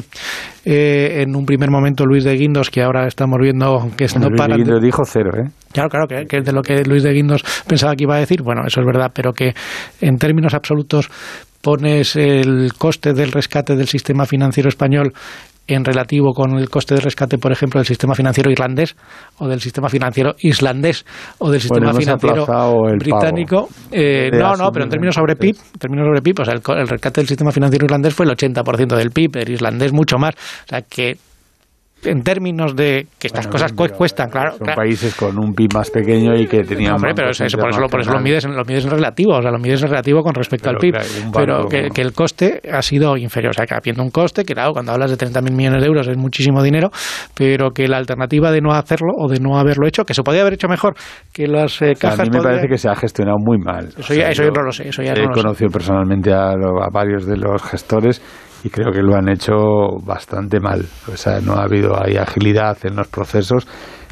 [0.65, 4.55] eh, en un primer momento Luis de Guindos, que ahora estamos viendo que no para.
[4.55, 5.51] Luis de Guindos dijo cero, ¿eh?
[5.73, 8.43] Claro, claro, que, que, de lo que Luis de Guindos pensaba que iba a decir,
[8.43, 9.55] bueno, eso es verdad, pero que
[10.01, 11.09] en términos absolutos
[11.61, 15.13] pones el coste del rescate del sistema financiero español
[15.67, 18.97] en relativo con el coste de rescate, por ejemplo, del sistema financiero irlandés
[19.39, 21.05] o del sistema financiero islandés
[21.39, 22.47] o del sistema financiero
[22.99, 23.69] británico.
[23.91, 26.81] Eh, no, no, pero en términos sobre PIB, en términos sobre PIB, o sea, el,
[26.81, 30.35] el, rescate del sistema financiero irlandés fue el 80% del PIB, el islandés mucho más.
[30.35, 31.17] O sea, que
[32.05, 34.53] en términos de que estas cosas cuestan, claro.
[34.57, 36.95] Son países con un PIB más pequeño y que tenían.
[36.95, 39.51] hombre, pero eso, por, eso, por eso lo mides, lo mides en relativo, o sea,
[39.51, 40.95] lo mides en relativo con respecto al PIB.
[41.35, 43.51] pero que, el coste ha sido inferior.
[43.51, 46.09] O sea, que habiendo un coste, que claro, cuando hablas de 30.000 millones de euros
[46.09, 46.91] es muchísimo dinero,
[47.35, 50.41] pero que la alternativa de no hacerlo o de no haberlo hecho, que se podía
[50.41, 50.95] haber hecho mejor
[51.33, 52.21] que las eh, cajas.
[52.21, 53.89] a mí me parece que se ha gestionado muy mal.
[53.99, 54.89] Eso, ya, eso yo, no lo sé.
[54.89, 58.23] Eso ya he conocido personalmente a, a varios de los gestores
[58.63, 59.55] y creo que lo han hecho
[60.05, 60.85] bastante mal.
[61.13, 63.67] O sea, no ha habido ahí agilidad en los procesos,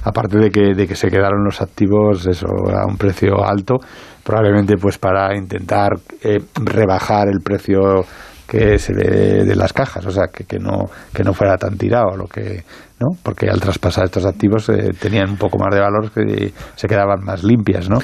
[0.04, 3.76] aparte de que, de que se quedaron los activos eso a un precio alto,
[4.24, 8.04] probablemente pues para intentar eh, rebajar el precio
[8.46, 11.76] que se ve de las cajas, o sea, que, que no que no fuera tan
[11.76, 12.64] tirado lo que
[13.00, 13.16] ¿no?
[13.22, 17.24] porque al traspasar estos activos eh, tenían un poco más de valor que se quedaban
[17.24, 17.98] más limpias, ¿no?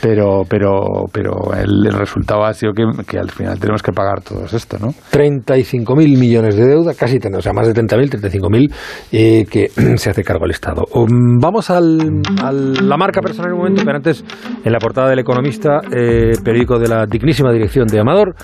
[0.00, 4.78] Pero, pero, pero el, resultado ha sido que, al final tenemos que pagar todo esto,
[4.78, 4.88] ¿no?
[5.12, 8.74] 35.000 millones de deuda, casi, o sea, más de 30.000, 35.000
[9.12, 10.82] eh, que se hace cargo el Estado.
[10.94, 14.24] Um, vamos al, a la marca personal en un momento, pero antes,
[14.64, 18.34] en la portada del Economista, eh, periódico de la dignísima dirección de Amador,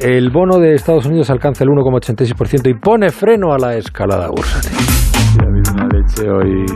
[0.00, 4.99] el bono de Estados Unidos alcanza el 1,86% y pone freno a la escalada bursátil
[6.18, 6.66] hoy,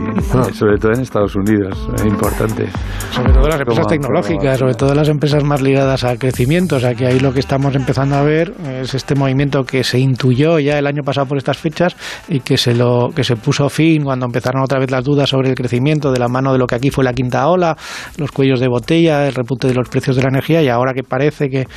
[0.53, 2.67] sobre todo en Estados Unidos, es importante.
[3.11, 6.77] Sobre todo las empresas tecnológicas, sobre todo las empresas más ligadas al crecimiento.
[6.77, 9.99] O sea, que ahí lo que estamos empezando a ver es este movimiento que se
[9.99, 11.95] intuyó ya el año pasado por estas fechas
[12.27, 15.49] y que se, lo, que se puso fin cuando empezaron otra vez las dudas sobre
[15.49, 17.75] el crecimiento de la mano de lo que aquí fue la quinta ola,
[18.17, 21.03] los cuellos de botella, el repunte de los precios de la energía y ahora que
[21.03, 21.67] parece que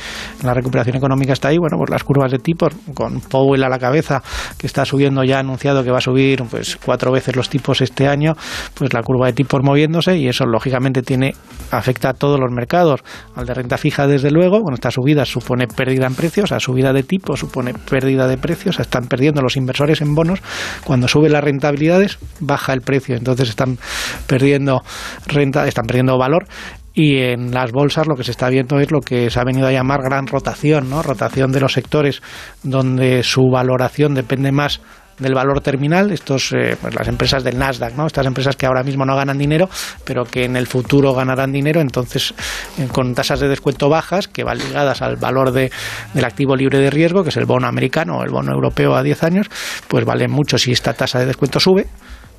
[0.43, 3.79] la recuperación económica está ahí, bueno, pues las curvas de tipo con Powell a la
[3.79, 4.21] cabeza,
[4.57, 8.07] que está subiendo ya anunciado que va a subir pues cuatro veces los tipos este
[8.07, 8.33] año,
[8.73, 11.35] pues la curva de tipos moviéndose y eso lógicamente tiene
[11.71, 13.01] afecta a todos los mercados.
[13.35, 16.93] Al de renta fija, desde luego, con esta subida supone pérdida en precios, a subida
[16.93, 20.41] de tipos supone pérdida de precios, están perdiendo los inversores en bonos.
[20.83, 23.77] Cuando suben las rentabilidades, baja el precio, entonces están
[24.27, 24.81] perdiendo
[25.27, 26.47] renta, están perdiendo valor
[26.93, 29.67] y en las bolsas lo que se está viendo es lo que se ha venido
[29.67, 31.01] a llamar gran rotación, ¿no?
[31.01, 32.21] Rotación de los sectores
[32.63, 34.81] donde su valoración depende más
[35.19, 38.07] del valor terminal, estos, eh, pues las empresas del Nasdaq, ¿no?
[38.07, 39.69] Estas empresas que ahora mismo no ganan dinero,
[40.03, 42.33] pero que en el futuro ganarán dinero, entonces
[42.77, 45.71] eh, con tasas de descuento bajas, que van ligadas al valor de,
[46.13, 49.03] del activo libre de riesgo, que es el bono americano o el bono europeo a
[49.03, 49.47] 10 años,
[49.87, 51.87] pues vale mucho si esta tasa de descuento sube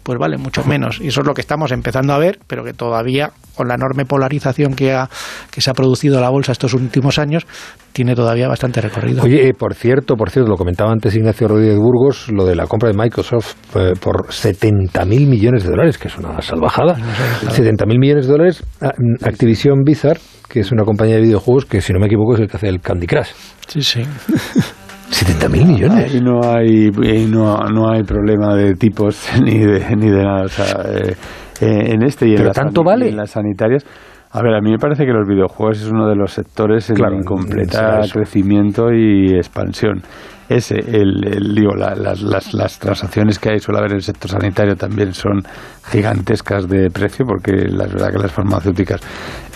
[0.02, 0.98] pues vale mucho menos.
[1.00, 4.04] Y eso es lo que estamos empezando a ver, pero que todavía con la enorme
[4.04, 5.08] polarización que, ha,
[5.50, 7.46] que se ha producido en la bolsa estos últimos años,
[7.92, 9.22] tiene todavía bastante recorrido.
[9.22, 12.66] Oye, eh, por cierto, por cierto, lo comentaba antes Ignacio Rodríguez Burgos, lo de la
[12.66, 16.96] compra de Microsoft eh, por 70.000 millones de dólares, que es una salvajada.
[16.96, 21.92] 70.000 millones de dólares, mm, Activision Blizzard, que es una compañía de videojuegos que, si
[21.92, 23.28] no me equivoco, es el que hace el Candy Crush.
[23.66, 24.02] Sí, sí.
[25.10, 26.12] 70.000 millones.
[26.12, 26.90] Ahí no hay,
[27.26, 30.44] no, no hay problema de tipos ni de, ni de nada.
[30.44, 31.14] O sea, eh,
[31.60, 33.08] eh, en este y en, ¿Pero las tanto sani- vale?
[33.10, 33.84] en las sanitarias.
[34.32, 36.96] A ver, a mí me parece que los videojuegos es uno de los sectores en
[36.96, 40.02] Claro, completa crecimiento y expansión.
[40.48, 44.02] Ese, el, el- digo, la- las, las, las transacciones que hay suele haber en el
[44.02, 45.42] sector sanitario también son
[45.90, 49.00] gigantescas de precio, porque la verdad que las farmacéuticas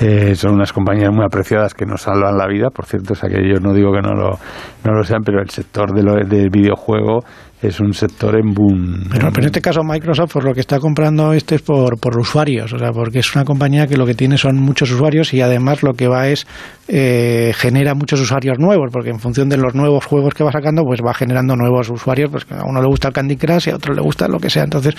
[0.00, 3.28] eh, son unas compañías muy apreciadas que nos salvan la vida, por cierto, o sea
[3.28, 4.38] que yo no digo que no lo,
[4.84, 7.24] no lo sean, pero el sector de lo- del videojuego
[7.67, 9.09] es un sector en boom.
[9.11, 12.19] Pero, pero en este caso Microsoft por lo que está comprando este es por, por
[12.19, 15.41] usuarios, o sea, porque es una compañía que lo que tiene son muchos usuarios y
[15.41, 16.47] además lo que va es
[16.89, 20.83] eh, genera muchos usuarios nuevos, porque en función de los nuevos juegos que va sacando,
[20.85, 23.77] pues va generando nuevos usuarios, pues a uno le gusta el Candy Crush y a
[23.77, 24.65] otro le gusta lo que sea.
[24.65, 24.95] Entonces,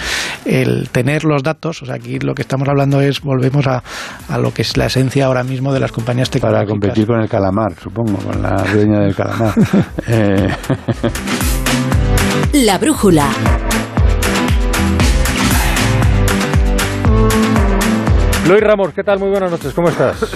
[0.46, 3.84] el tener los datos, o sea, aquí lo que estamos hablando es, volvemos a,
[4.30, 6.70] a lo que es la esencia ahora mismo de las compañías Para tecnológicas.
[6.72, 9.54] competir con el calamar, supongo, con la dueña del calamar.
[10.08, 10.48] Eh,
[12.64, 13.28] La brújula.
[18.48, 19.20] Luis Ramos, ¿qué tal?
[19.20, 20.34] Muy buenas noches, ¿cómo estás?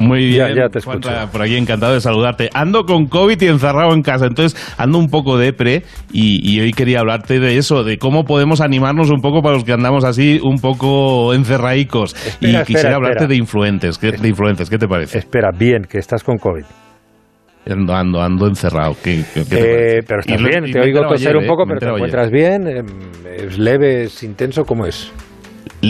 [0.00, 1.08] Muy bien, ya te escucho.
[1.08, 2.50] Juanra, por aquí encantado de saludarte.
[2.52, 6.72] Ando con COVID y encerrado en casa, entonces ando un poco depre y, y hoy
[6.72, 10.40] quería hablarte de eso, de cómo podemos animarnos un poco para los que andamos así
[10.42, 12.16] un poco encerraicos.
[12.40, 13.28] y espera, quisiera hablarte espera.
[13.28, 15.18] de influencers, ¿qué, de influencers, ¿qué te parece?
[15.18, 16.64] Espera, bien, que estás con COVID.
[17.68, 18.96] Ando, ando, ando encerrado.
[19.02, 21.46] ¿Qué, qué- qué te Eh, pero estás Y bien, y te oigo toser ayer, un
[21.46, 21.96] poco, pero te ayer.
[21.96, 22.68] encuentras bien.
[22.68, 22.86] Em,
[23.36, 24.64] ¿Es leve, es intenso?
[24.64, 25.12] ¿Cómo es?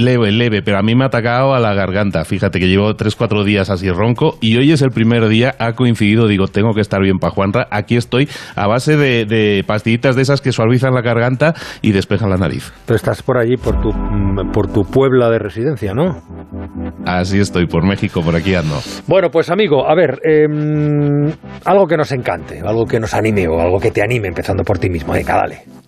[0.05, 2.25] Leve, leve, pero a mí me ha atacado a la garganta.
[2.25, 6.29] Fíjate que llevo 3-4 días así ronco y hoy es el primer día, ha coincidido,
[6.29, 7.67] digo, tengo que estar bien para Juanra.
[7.71, 12.31] Aquí estoy a base de, de pastillitas de esas que suavizan la garganta y despejan
[12.31, 12.73] la nariz.
[12.85, 16.23] Pero estás por allí, por tu, mm, por tu Puebla de residencia, ¿no?
[17.07, 18.77] Así estoy, por México, por aquí ando.
[19.07, 21.33] Bueno, pues amigo, a ver, em,
[21.65, 24.79] algo que nos encante, algo que nos anime o algo que te anime, empezando por
[24.79, 25.13] ti mismo.
[25.13, 25.86] Venga, dale.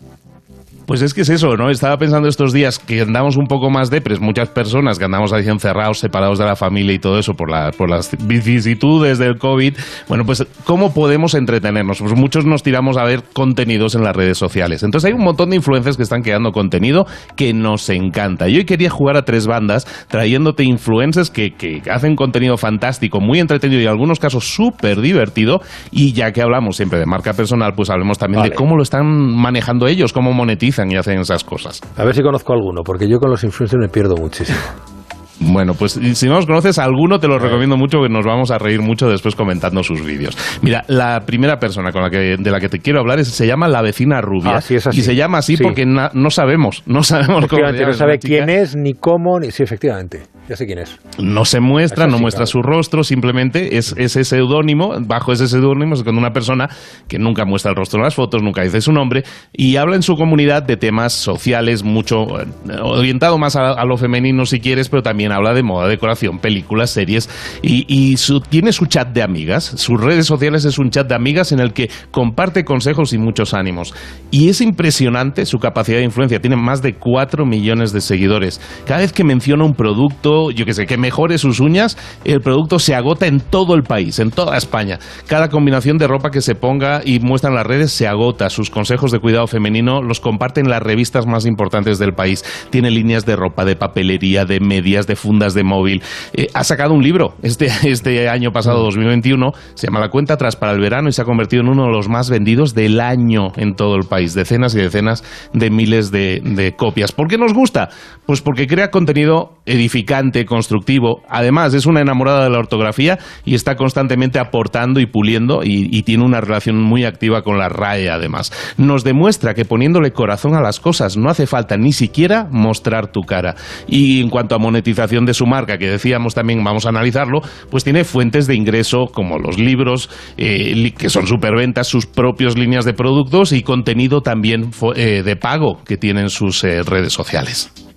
[0.89, 1.69] Pues es que es eso, ¿no?
[1.69, 5.47] Estaba pensando estos días que andamos un poco más depres, muchas personas que andamos ahí
[5.47, 9.75] encerrados, separados de la familia y todo eso por, la, por las vicisitudes del COVID.
[10.09, 11.99] Bueno, pues ¿cómo podemos entretenernos?
[11.99, 14.83] Pues muchos nos tiramos a ver contenidos en las redes sociales.
[14.83, 18.49] Entonces hay un montón de influencers que están creando contenido que nos encanta.
[18.49, 23.41] Y hoy quería jugar a tres bandas trayéndote influencers que, que hacen contenido fantástico, muy
[23.41, 25.61] entretenido y en algunos casos súper divertido.
[25.91, 28.51] Y ya que hablamos siempre de marca personal, pues hablemos también Vale.
[28.53, 31.81] de cómo lo están manejando ellos, cómo monetizan y hacen esas cosas.
[31.97, 34.59] A ver si conozco alguno, porque yo con los influencers me pierdo muchísimo.
[35.41, 38.59] Bueno, pues si no los conoces alguno, te lo recomiendo mucho, que nos vamos a
[38.59, 40.37] reír mucho después comentando sus vídeos.
[40.63, 43.47] Mira, la primera persona con la que, de la que te quiero hablar es, se
[43.47, 44.57] llama la vecina rubia.
[44.57, 44.99] Ah, sí, es así.
[44.99, 45.63] Y se llama así Sí.
[45.63, 48.95] porque na- no sabemos, no sabemos cómo se Efectivamente, llama, no sabe quién es, ni
[48.95, 49.53] cómo, ni...
[49.53, 50.99] Sí, efectivamente, ya sé quién es.
[51.19, 52.51] No se muestra, Eso no sí, muestra claro.
[52.53, 56.69] su rostro, simplemente es ese seudónimo, bajo ese seudónimo es con una persona
[57.07, 60.03] que nunca muestra el rostro en las fotos, nunca dice su nombre y habla en
[60.03, 62.47] su comunidad de temas sociales, mucho eh,
[62.83, 66.91] orientado más a, a lo femenino si quieres, pero también habla de moda, decoración, películas,
[66.91, 67.29] series
[67.63, 71.15] y, y su- tiene su chat de amigas, sus redes sociales es un chat de
[71.15, 73.95] amigas en el que comparte consejos y muchos ánimos.
[74.31, 78.61] Y es impresionante su capacidad de influencia, tiene más de 4 millones de seguidores.
[78.87, 82.79] Cada vez que menciona un producto, yo que sé, que mejore sus uñas, el producto
[82.79, 84.99] se agota en todo el país, en toda España.
[85.27, 88.51] Cada combinación de ropa que se ponga y muestra en las redes se agota.
[88.51, 92.45] Sus consejos de cuidado femenino los comparte en las revistas más importantes del país.
[92.71, 96.03] Tiene líneas de ropa, de papelería, de medias, de fundas de móvil.
[96.33, 100.57] Eh, ha sacado un libro este, este año pasado, 2021, se llama La cuenta atrás
[100.57, 103.53] para el verano y se ha convertido en uno de los más vendidos del año
[103.57, 104.35] en todo el país.
[104.35, 107.13] Decenas y decenas de miles de, de copias.
[107.13, 107.89] ¿Por qué nos gusta?
[108.27, 111.23] Pues porque crea contenido edificante, constructivo.
[111.29, 116.25] Además, es una enamorada de la ortografía y está constantemente aportando y puliendo y, tiene
[116.25, 118.53] una relación muy activa con la RAE, además.
[118.79, 123.23] Nos demuestra que poniéndole corazón a las cosas no hace falta ni siquiera mostrar tu
[123.23, 123.57] cara.
[123.87, 127.85] Y en cuanto a monetización de su marca, que decíamos también, vamos a analizarlo, pues
[127.85, 132.95] tiene fuentes de ingreso como los libros, eh, que son superventas, sus propias líneas de
[132.95, 137.88] productos y contenido también eh, de pago que tienen sus eh, redes sociales.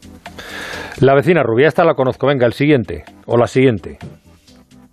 [1.01, 2.27] La vecina rubia, esta la conozco.
[2.27, 3.03] Venga, el siguiente.
[3.25, 3.97] O la siguiente.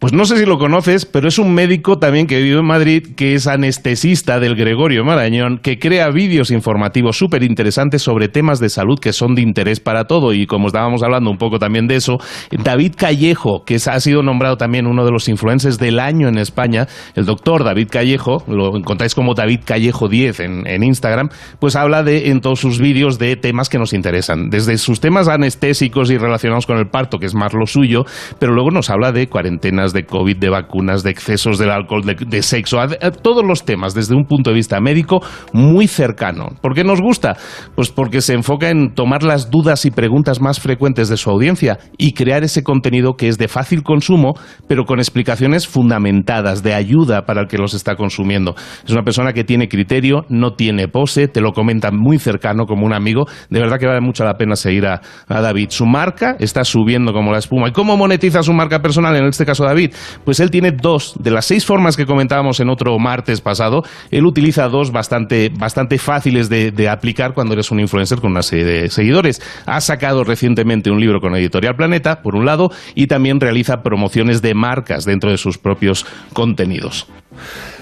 [0.00, 3.02] Pues no sé si lo conoces, pero es un médico también que vive en Madrid,
[3.16, 8.68] que es anestesista del Gregorio Marañón, que crea vídeos informativos súper interesantes sobre temas de
[8.68, 10.32] salud que son de interés para todo.
[10.32, 12.18] Y como estábamos hablando un poco también de eso,
[12.52, 16.86] David Callejo, que ha sido nombrado también uno de los influencers del año en España,
[17.16, 21.28] el doctor David Callejo, lo encontráis como David Callejo 10 en, Instagram,
[21.58, 24.48] pues habla de en todos sus vídeos de temas que nos interesan.
[24.48, 28.04] Desde sus temas anestésicos y relacionados con el parto, que es más lo suyo,
[28.38, 32.42] pero luego nos habla de cuarentenas de COVID, de vacunas, de excesos del alcohol, de,
[32.42, 32.78] sexo,
[33.22, 35.20] todos los temas desde un punto de vista médico
[35.52, 36.48] muy cercano.
[36.60, 37.36] ¿Por qué nos gusta?
[37.74, 41.78] Pues porque se enfoca en tomar las dudas y preguntas más frecuentes de su audiencia
[41.96, 44.34] y crear ese contenido que es de fácil consumo,
[44.66, 48.54] pero con explicaciones fundamentadas, de ayuda para el que los está consumiendo.
[48.84, 52.86] Es una persona que tiene criterio, no tiene pose, te lo comenta muy cercano como
[52.86, 53.26] un amigo.
[53.50, 55.70] De verdad que vale mucho la pena seguir a, a David.
[55.70, 57.68] Su marca está subiendo como la espuma.
[57.68, 59.16] ¿Y cómo monetiza su marca personal?
[59.16, 59.77] En este caso, David,
[60.24, 63.82] pues él tiene dos de las seis formas que comentábamos en otro martes pasado.
[64.10, 68.42] Él utiliza dos bastante, bastante fáciles de, de aplicar cuando eres un influencer con una
[68.42, 69.40] serie de seguidores.
[69.66, 74.42] Ha sacado recientemente un libro con Editorial Planeta, por un lado, y también realiza promociones
[74.42, 77.06] de marcas dentro de sus propios contenidos.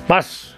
[0.09, 0.56] Más.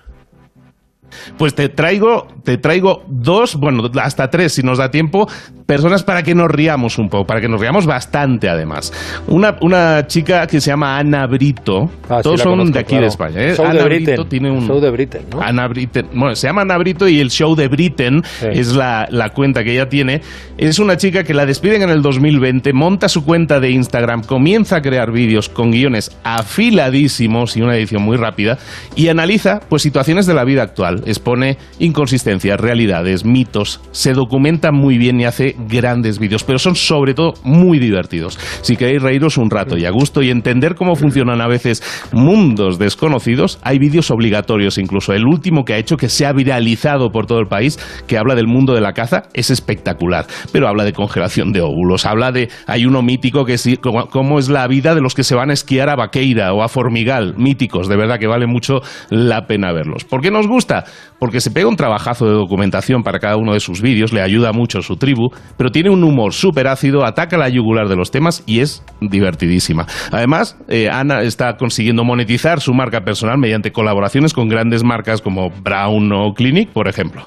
[1.37, 5.29] Pues te traigo, te traigo dos, bueno, hasta tres si nos da tiempo,
[5.67, 8.93] personas para que nos riamos un poco, para que nos riamos bastante además.
[9.27, 13.03] Una, una chica que se llama Ana Brito, Ah, todos son conozco, de aquí claro.
[13.03, 13.41] de España.
[13.43, 13.55] ¿eh?
[13.55, 14.05] Show de Ana Britain.
[14.07, 14.67] Brito tiene un...
[14.67, 15.41] Show de Britain, ¿no?
[15.43, 16.07] Ana Britten.
[16.15, 19.73] Bueno, se llama Ana Brito y el show de Britain es la, la cuenta que
[19.73, 20.23] ella tiene.
[20.57, 24.77] Es una chica que la despiden en el 2020, monta su cuenta de Instagram, comienza
[24.77, 28.59] a crear vídeos con guiones afiladísimos y una edición muy rápida
[28.97, 31.03] y analiza pues situaciones de la vida actual.
[31.09, 37.15] Expone inconsistencias, realidades, mitos, se documenta muy bien y hace grandes vídeos, pero son sobre
[37.15, 38.39] todo muy divertidos.
[38.63, 41.83] Si queréis reíros un rato y a gusto y entender cómo funcionan a veces
[42.13, 45.13] mundos desconocidos, hay vídeos obligatorios incluso.
[45.13, 48.35] El último que ha hecho que se ha viralizado por todo el país, que habla
[48.35, 50.27] del mundo de la caza, es espectacular.
[50.53, 52.49] Pero habla de congelación de óvulos, habla de...
[52.67, 55.55] Hay uno mítico que sí, cómo, es la vida de los que se van a
[55.55, 58.81] esquiar a Vaqueira o a Formigal, míticos, de verdad que vale mucho
[59.11, 60.05] la pena verlos.
[60.05, 60.85] ¿Por qué nos gusta?
[61.19, 64.53] Porque se pega un trabajazo de documentación para cada uno de sus vídeos, le ayuda
[64.53, 68.43] mucho su tribu, pero tiene un humor súper ácido, ataca la yugular de los temas
[68.47, 69.87] y es divertidísima.
[70.13, 75.51] Además, eh, Ana está consiguiendo monetizar su marca personal mediante colaboraciones con grandes marcas como
[75.51, 77.23] Brown o Clinic, por ejemplo.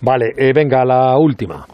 [0.00, 1.66] Vale, eh, venga, la última.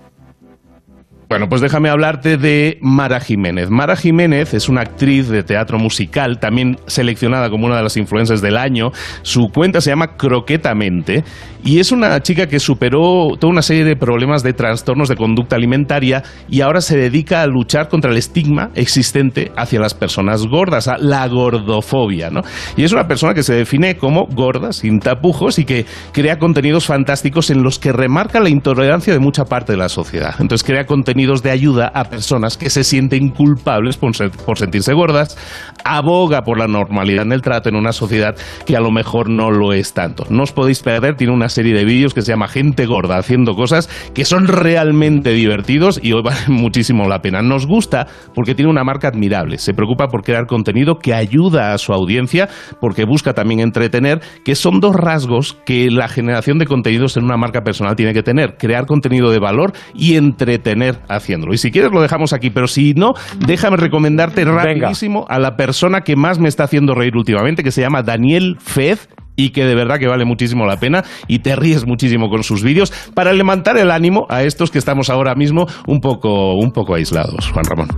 [1.33, 3.71] Bueno, pues déjame hablarte de Mara Jiménez.
[3.71, 8.43] Mara Jiménez es una actriz de teatro musical, también seleccionada como una de las influencers
[8.43, 8.91] del año.
[9.23, 11.25] Su cuenta se llama Croquetamente
[11.65, 15.57] y es una chica que superó toda una serie de problemas de trastornos de conducta
[15.57, 20.89] alimentaria y ahora se dedica a luchar contra el estigma existente hacia las personas gordas,
[20.89, 22.43] a la gordofobia, ¿no?
[22.77, 26.87] Y es una persona que se define como gorda, sin tapujos y que crea contenidos
[26.87, 30.35] fantásticos en los que remarca la intolerancia de mucha parte de la sociedad.
[30.41, 30.85] Entonces crea
[31.23, 35.39] de ayuda a personas que se sienten culpables por sentirse gordas,
[35.85, 38.35] aboga por la normalidad en el trato en una sociedad
[38.67, 40.25] que a lo mejor no lo es tanto.
[40.31, 43.55] No os podéis perder, tiene una serie de vídeos que se llama Gente Gorda haciendo
[43.55, 47.41] cosas que son realmente divertidos y hoy valen muchísimo la pena.
[47.41, 51.79] Nos gusta porque tiene una marca admirable, se preocupa por crear contenido que ayuda a
[51.79, 52.49] su audiencia
[52.81, 57.37] porque busca también entretener, que son dos rasgos que la generación de contenidos en una
[57.37, 61.55] marca personal tiene que tener, crear contenido de valor y entretener haciéndolo.
[61.55, 63.15] Y si quieres lo dejamos aquí, pero si no,
[63.47, 67.81] déjame recomendarte rapidísimo a la persona que más me está haciendo reír últimamente, que se
[67.81, 71.87] llama Daniel Fez y que de verdad que vale muchísimo la pena y te ríes
[71.87, 76.01] muchísimo con sus vídeos para levantar el ánimo a estos que estamos ahora mismo un
[76.01, 77.89] poco, un poco aislados, Juan Ramón.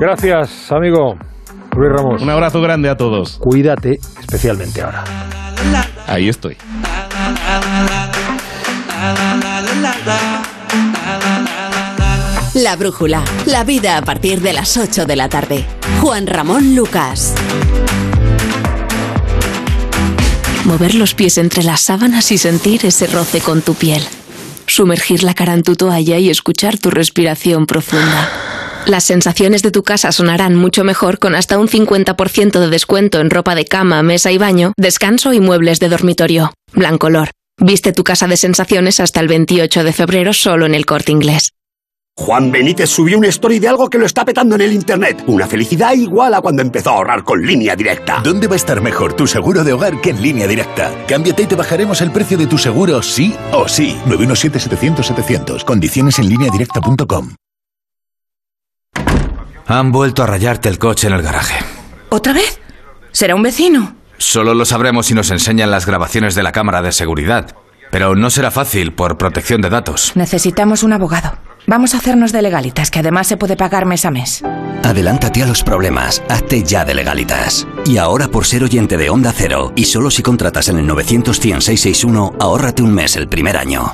[0.00, 1.14] Gracias, amigo.
[1.76, 2.22] Luis Ramos.
[2.22, 3.38] Un abrazo grande a todos.
[3.38, 5.04] Cuídate, especialmente ahora.
[6.06, 6.56] Ahí estoy.
[12.62, 13.24] La brújula.
[13.46, 15.64] La vida a partir de las 8 de la tarde.
[16.00, 17.32] Juan Ramón Lucas.
[20.64, 24.02] Mover los pies entre las sábanas y sentir ese roce con tu piel.
[24.66, 28.28] Sumergir la cara en tu toalla y escuchar tu respiración profunda.
[28.86, 33.30] Las sensaciones de tu casa sonarán mucho mejor con hasta un 50% de descuento en
[33.30, 36.52] ropa de cama, mesa y baño, descanso y muebles de dormitorio.
[36.72, 37.30] Blancolor.
[37.60, 41.52] Viste tu casa de sensaciones hasta el 28 de febrero solo en el corte inglés.
[42.18, 45.22] Juan Benítez subió una story de algo que lo está petando en el internet.
[45.28, 48.20] Una felicidad igual a cuando empezó a ahorrar con línea directa.
[48.24, 50.92] ¿Dónde va a estar mejor tu seguro de hogar que en línea directa?
[51.06, 53.96] Cámbiate y te bajaremos el precio de tu seguro sí o sí.
[54.06, 55.64] 917-700-700.
[55.64, 57.36] Condiciones en línea directa.com.
[59.68, 61.64] Han vuelto a rayarte el coche en el garaje.
[62.08, 62.58] ¿Otra vez?
[63.12, 63.94] ¿Será un vecino?
[64.16, 67.54] Solo lo sabremos si nos enseñan las grabaciones de la cámara de seguridad.
[67.92, 70.12] Pero no será fácil por protección de datos.
[70.16, 71.38] Necesitamos un abogado.
[71.68, 74.42] Vamos a hacernos de legalitas, que además se puede pagar mes a mes.
[74.82, 77.68] Adelántate a los problemas, hazte ya de legalitas.
[77.84, 81.36] Y ahora por ser oyente de Onda Cero, y solo si contratas en el 900
[81.36, 83.92] 661 ahórrate un mes el primer año.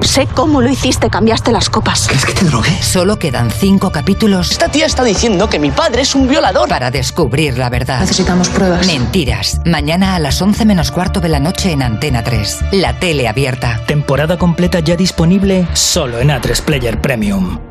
[0.00, 2.06] Sé cómo lo hiciste, cambiaste las copas.
[2.08, 2.70] ¿Crees que te drogué?
[2.82, 4.50] Solo quedan cinco capítulos.
[4.50, 6.68] Esta tía está diciendo que mi padre es un violador.
[6.68, 8.00] Para descubrir la verdad.
[8.00, 8.86] Necesitamos pruebas.
[8.86, 9.60] Mentiras.
[9.64, 12.64] Mañana a las 11 menos cuarto de la noche en Antena 3.
[12.72, 13.80] La tele abierta.
[13.86, 17.67] Temporada completa ya disponible solo en A3 Player Premium.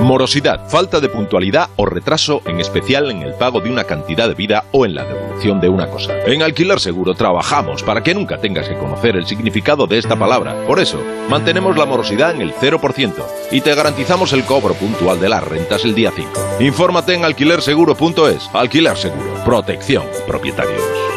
[0.00, 4.34] Morosidad, falta de puntualidad o retraso, en especial en el pago de una cantidad de
[4.34, 6.12] vida o en la devolución de una cosa.
[6.26, 10.64] En Alquiler Seguro trabajamos para que nunca tengas que conocer el significado de esta palabra.
[10.66, 13.12] Por eso, mantenemos la morosidad en el 0%
[13.50, 16.30] y te garantizamos el cobro puntual de las rentas el día 5.
[16.60, 18.50] Infórmate en alquilerseguro.es.
[18.52, 21.13] Alquiler Seguro, protección, propietarios.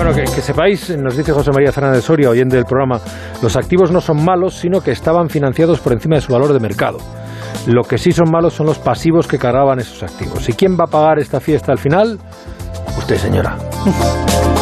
[0.00, 3.00] Bueno, que, sepáis, nos dice José María Fernández Soria, oyente del programa,
[3.42, 6.60] los activos no son malos, sino que estaban financiados por encima de su valor de
[6.60, 6.98] mercado.
[7.66, 10.48] Lo que sí son malos son los pasivos que cargaban esos activos.
[10.48, 12.16] ¿Y quién va a pagar esta fiesta al final?
[12.96, 13.56] Usted, señora.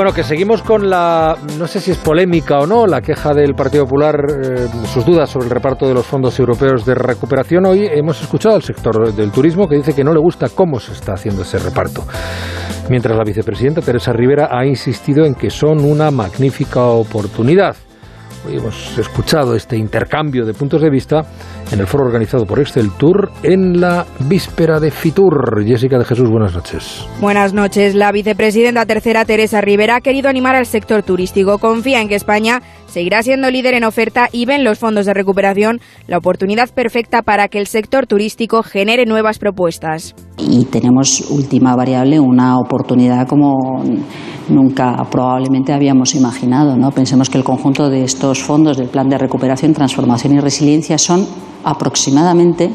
[0.00, 3.52] Bueno, que seguimos con la, no sé si es polémica o no, la queja del
[3.54, 7.66] Partido Popular, eh, sus dudas sobre el reparto de los fondos europeos de recuperación.
[7.66, 10.92] Hoy hemos escuchado al sector del turismo que dice que no le gusta cómo se
[10.92, 12.06] está haciendo ese reparto.
[12.88, 17.76] Mientras la vicepresidenta Teresa Rivera ha insistido en que son una magnífica oportunidad.
[18.48, 21.22] Hemos escuchado este intercambio de puntos de vista
[21.70, 25.64] en el foro organizado por Excel Tour en la víspera de Fitur.
[25.64, 27.06] Jessica de Jesús, buenas noches.
[27.20, 27.94] Buenas noches.
[27.94, 31.58] La vicepresidenta tercera Teresa Rivera ha querido animar al sector turístico.
[31.58, 35.80] Confía en que España seguirá siendo líder en oferta y ven los fondos de recuperación
[36.06, 40.14] la oportunidad perfecta para que el sector turístico genere nuevas propuestas.
[40.38, 43.82] Y tenemos última variable una oportunidad como
[44.48, 46.76] nunca probablemente habíamos imaginado.
[46.76, 46.90] ¿no?
[46.90, 51.26] Pensemos que el conjunto de estos fondos del Plan de Recuperación, Transformación y Resiliencia son
[51.64, 52.70] aproximadamente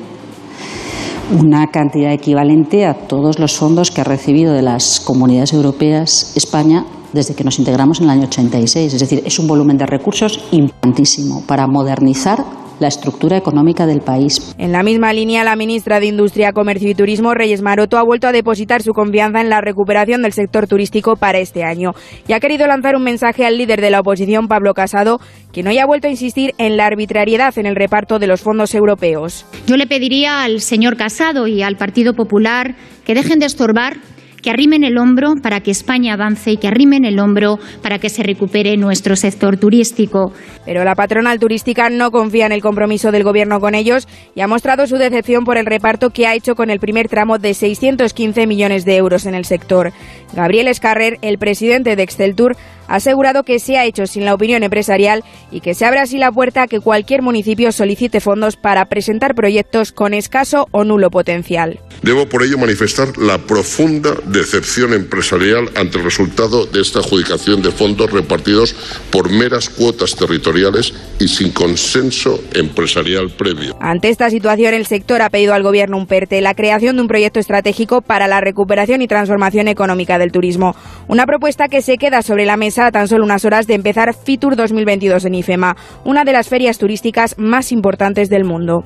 [1.39, 6.85] una cantidad equivalente a todos los fondos que ha recibido de las comunidades europeas España
[7.15, 8.93] desde que nos integramos en el año 86.
[8.93, 12.45] Es decir, es un volumen de recursos importantísimo para modernizar
[12.79, 14.53] la estructura económica del país.
[14.57, 18.27] En la misma línea, la ministra de Industria, Comercio y Turismo, Reyes Maroto, ha vuelto
[18.27, 21.91] a depositar su confianza en la recuperación del sector turístico para este año
[22.27, 25.19] y ha querido lanzar un mensaje al líder de la oposición, Pablo Casado,
[25.53, 28.75] que no haya vuelto a insistir en la arbitrariedad en el reparto de los fondos
[28.75, 29.45] europeos.
[29.67, 33.97] Yo le pediría al señor Casado y al Partido Popular que dejen de estorbar
[34.45, 38.09] que arrimen el hombro para que España avance y que arrimen el hombro para que
[38.09, 40.33] se recupere nuestro sector turístico.
[40.65, 44.47] Pero la patronal turística no confía en el compromiso del Gobierno con ellos y ha
[44.47, 48.45] mostrado su decepción por el reparto que ha hecho con el primer tramo de 615
[48.45, 49.93] millones de euros en el sector.
[50.35, 52.55] Gabriel Escarrer, el presidente de Exceltur,
[52.87, 56.17] ha asegurado que se ha hecho sin la opinión empresarial y que se abre así
[56.17, 61.09] la puerta a que cualquier municipio solicite fondos para presentar proyectos con escaso o nulo
[61.09, 61.79] potencial.
[62.01, 67.71] Debo por ello manifestar la profunda decepción empresarial ante el resultado de esta adjudicación de
[67.71, 68.75] fondos repartidos
[69.09, 73.77] por meras cuotas territoriales y sin consenso empresarial previo.
[73.79, 77.07] Ante esta situación, el sector ha pedido al Gobierno un PERTE, la creación de un
[77.07, 80.75] proyecto estratégico para la recuperación y transformación económica del turismo.
[81.07, 84.13] Una propuesta que se queda sobre la mesa a tan solo unas horas de empezar
[84.13, 88.83] Fitur 2022 en IFEMA, una de las ferias turísticas más importantes del mundo.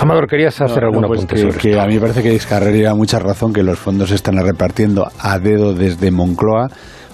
[0.00, 2.74] Amador, querías hacer No, alguna no, pues que, que a mí me parece que Escarrer
[2.74, 6.68] lleva mucha razón que los fondos se están repartiendo a dedo desde Moncloa.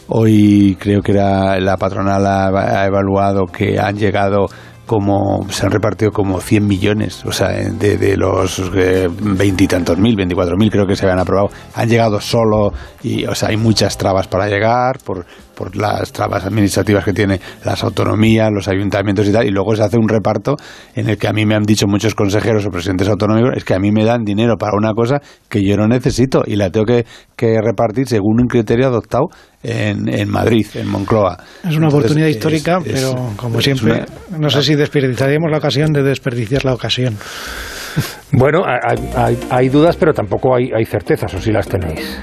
[0.08, 2.48] Hoy creo que era la patronal ha,
[2.82, 4.46] ha evaluado que han llegado
[4.88, 8.72] como se han repartido como 100 millones, o sea, de, de los
[9.20, 12.72] veintitantos mil, veinticuatro mil creo que se habían aprobado, han llegado solo
[13.02, 15.26] y, o sea, hay muchas trabas para llegar por,
[15.58, 19.82] por las trabas administrativas que tienen las autonomías, los ayuntamientos y tal, y luego se
[19.82, 20.54] hace un reparto
[20.94, 23.74] en el que a mí me han dicho muchos consejeros o presidentes autonómicos, es que
[23.74, 25.16] a mí me dan dinero para una cosa
[25.48, 27.04] que yo no necesito y la tengo que,
[27.34, 29.24] que repartir según un criterio adoptado
[29.64, 31.36] en, en Madrid, en Moncloa.
[31.38, 35.50] Es una Entonces, oportunidad histórica, es- pero como es siempre, una- no sé si desperdiciaríamos
[35.50, 37.16] la ocasión de desperdiciar la ocasión.
[38.30, 42.20] Bueno, hay, hay- hay dudas, pero tampoco hay, hay certezas, o si las tenéis.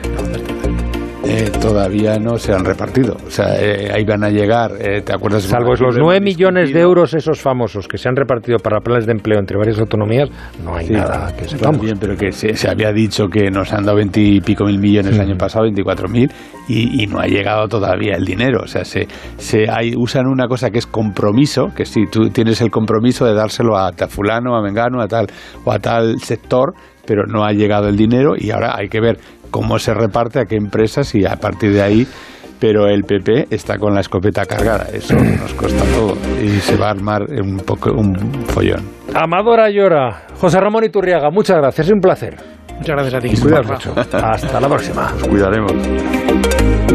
[1.28, 3.18] Eh, todavía no se han repartido.
[3.26, 5.44] O sea, eh, ahí van a llegar, eh, ¿te acuerdas?
[5.44, 9.14] Salvo los 9 millones de euros esos famosos que se han repartido para planes de
[9.14, 10.30] empleo entre varias autonomías,
[10.64, 11.82] no hay Sí, nada que sepamos.
[11.82, 14.78] bien, pero que se, se había dicho que nos han dado 20 y pico mil
[14.80, 16.30] millones el año pasado, 24 mil,
[16.68, 18.62] y, y no ha llegado todavía el dinero.
[18.64, 19.08] O sea, se,
[19.38, 23.34] se hay, usan una cosa que es compromiso, que si tú tienes el compromiso de
[23.34, 25.28] dárselo a, ta fulano, a mengano, a tal
[25.64, 26.74] o a tal sector,
[27.08, 29.18] pero no ha llegado el dinero y ahora hay que ver
[29.50, 32.08] cómo se reparte, a qué empresas y a partir de ahí
[32.60, 36.88] pero el PP está con la escopeta cargada, eso nos cuesta todo y se va
[36.88, 38.16] a armar un poco un
[38.46, 38.90] follón.
[39.14, 42.38] Amadora Llora, José Ramón Iturriaga, muchas gracias, es un placer.
[42.78, 43.42] Muchas gracias a ti.
[43.42, 43.94] Cuidaos mucho.
[43.96, 45.12] Hasta la próxima.
[45.12, 46.76] Nos cuidaremos.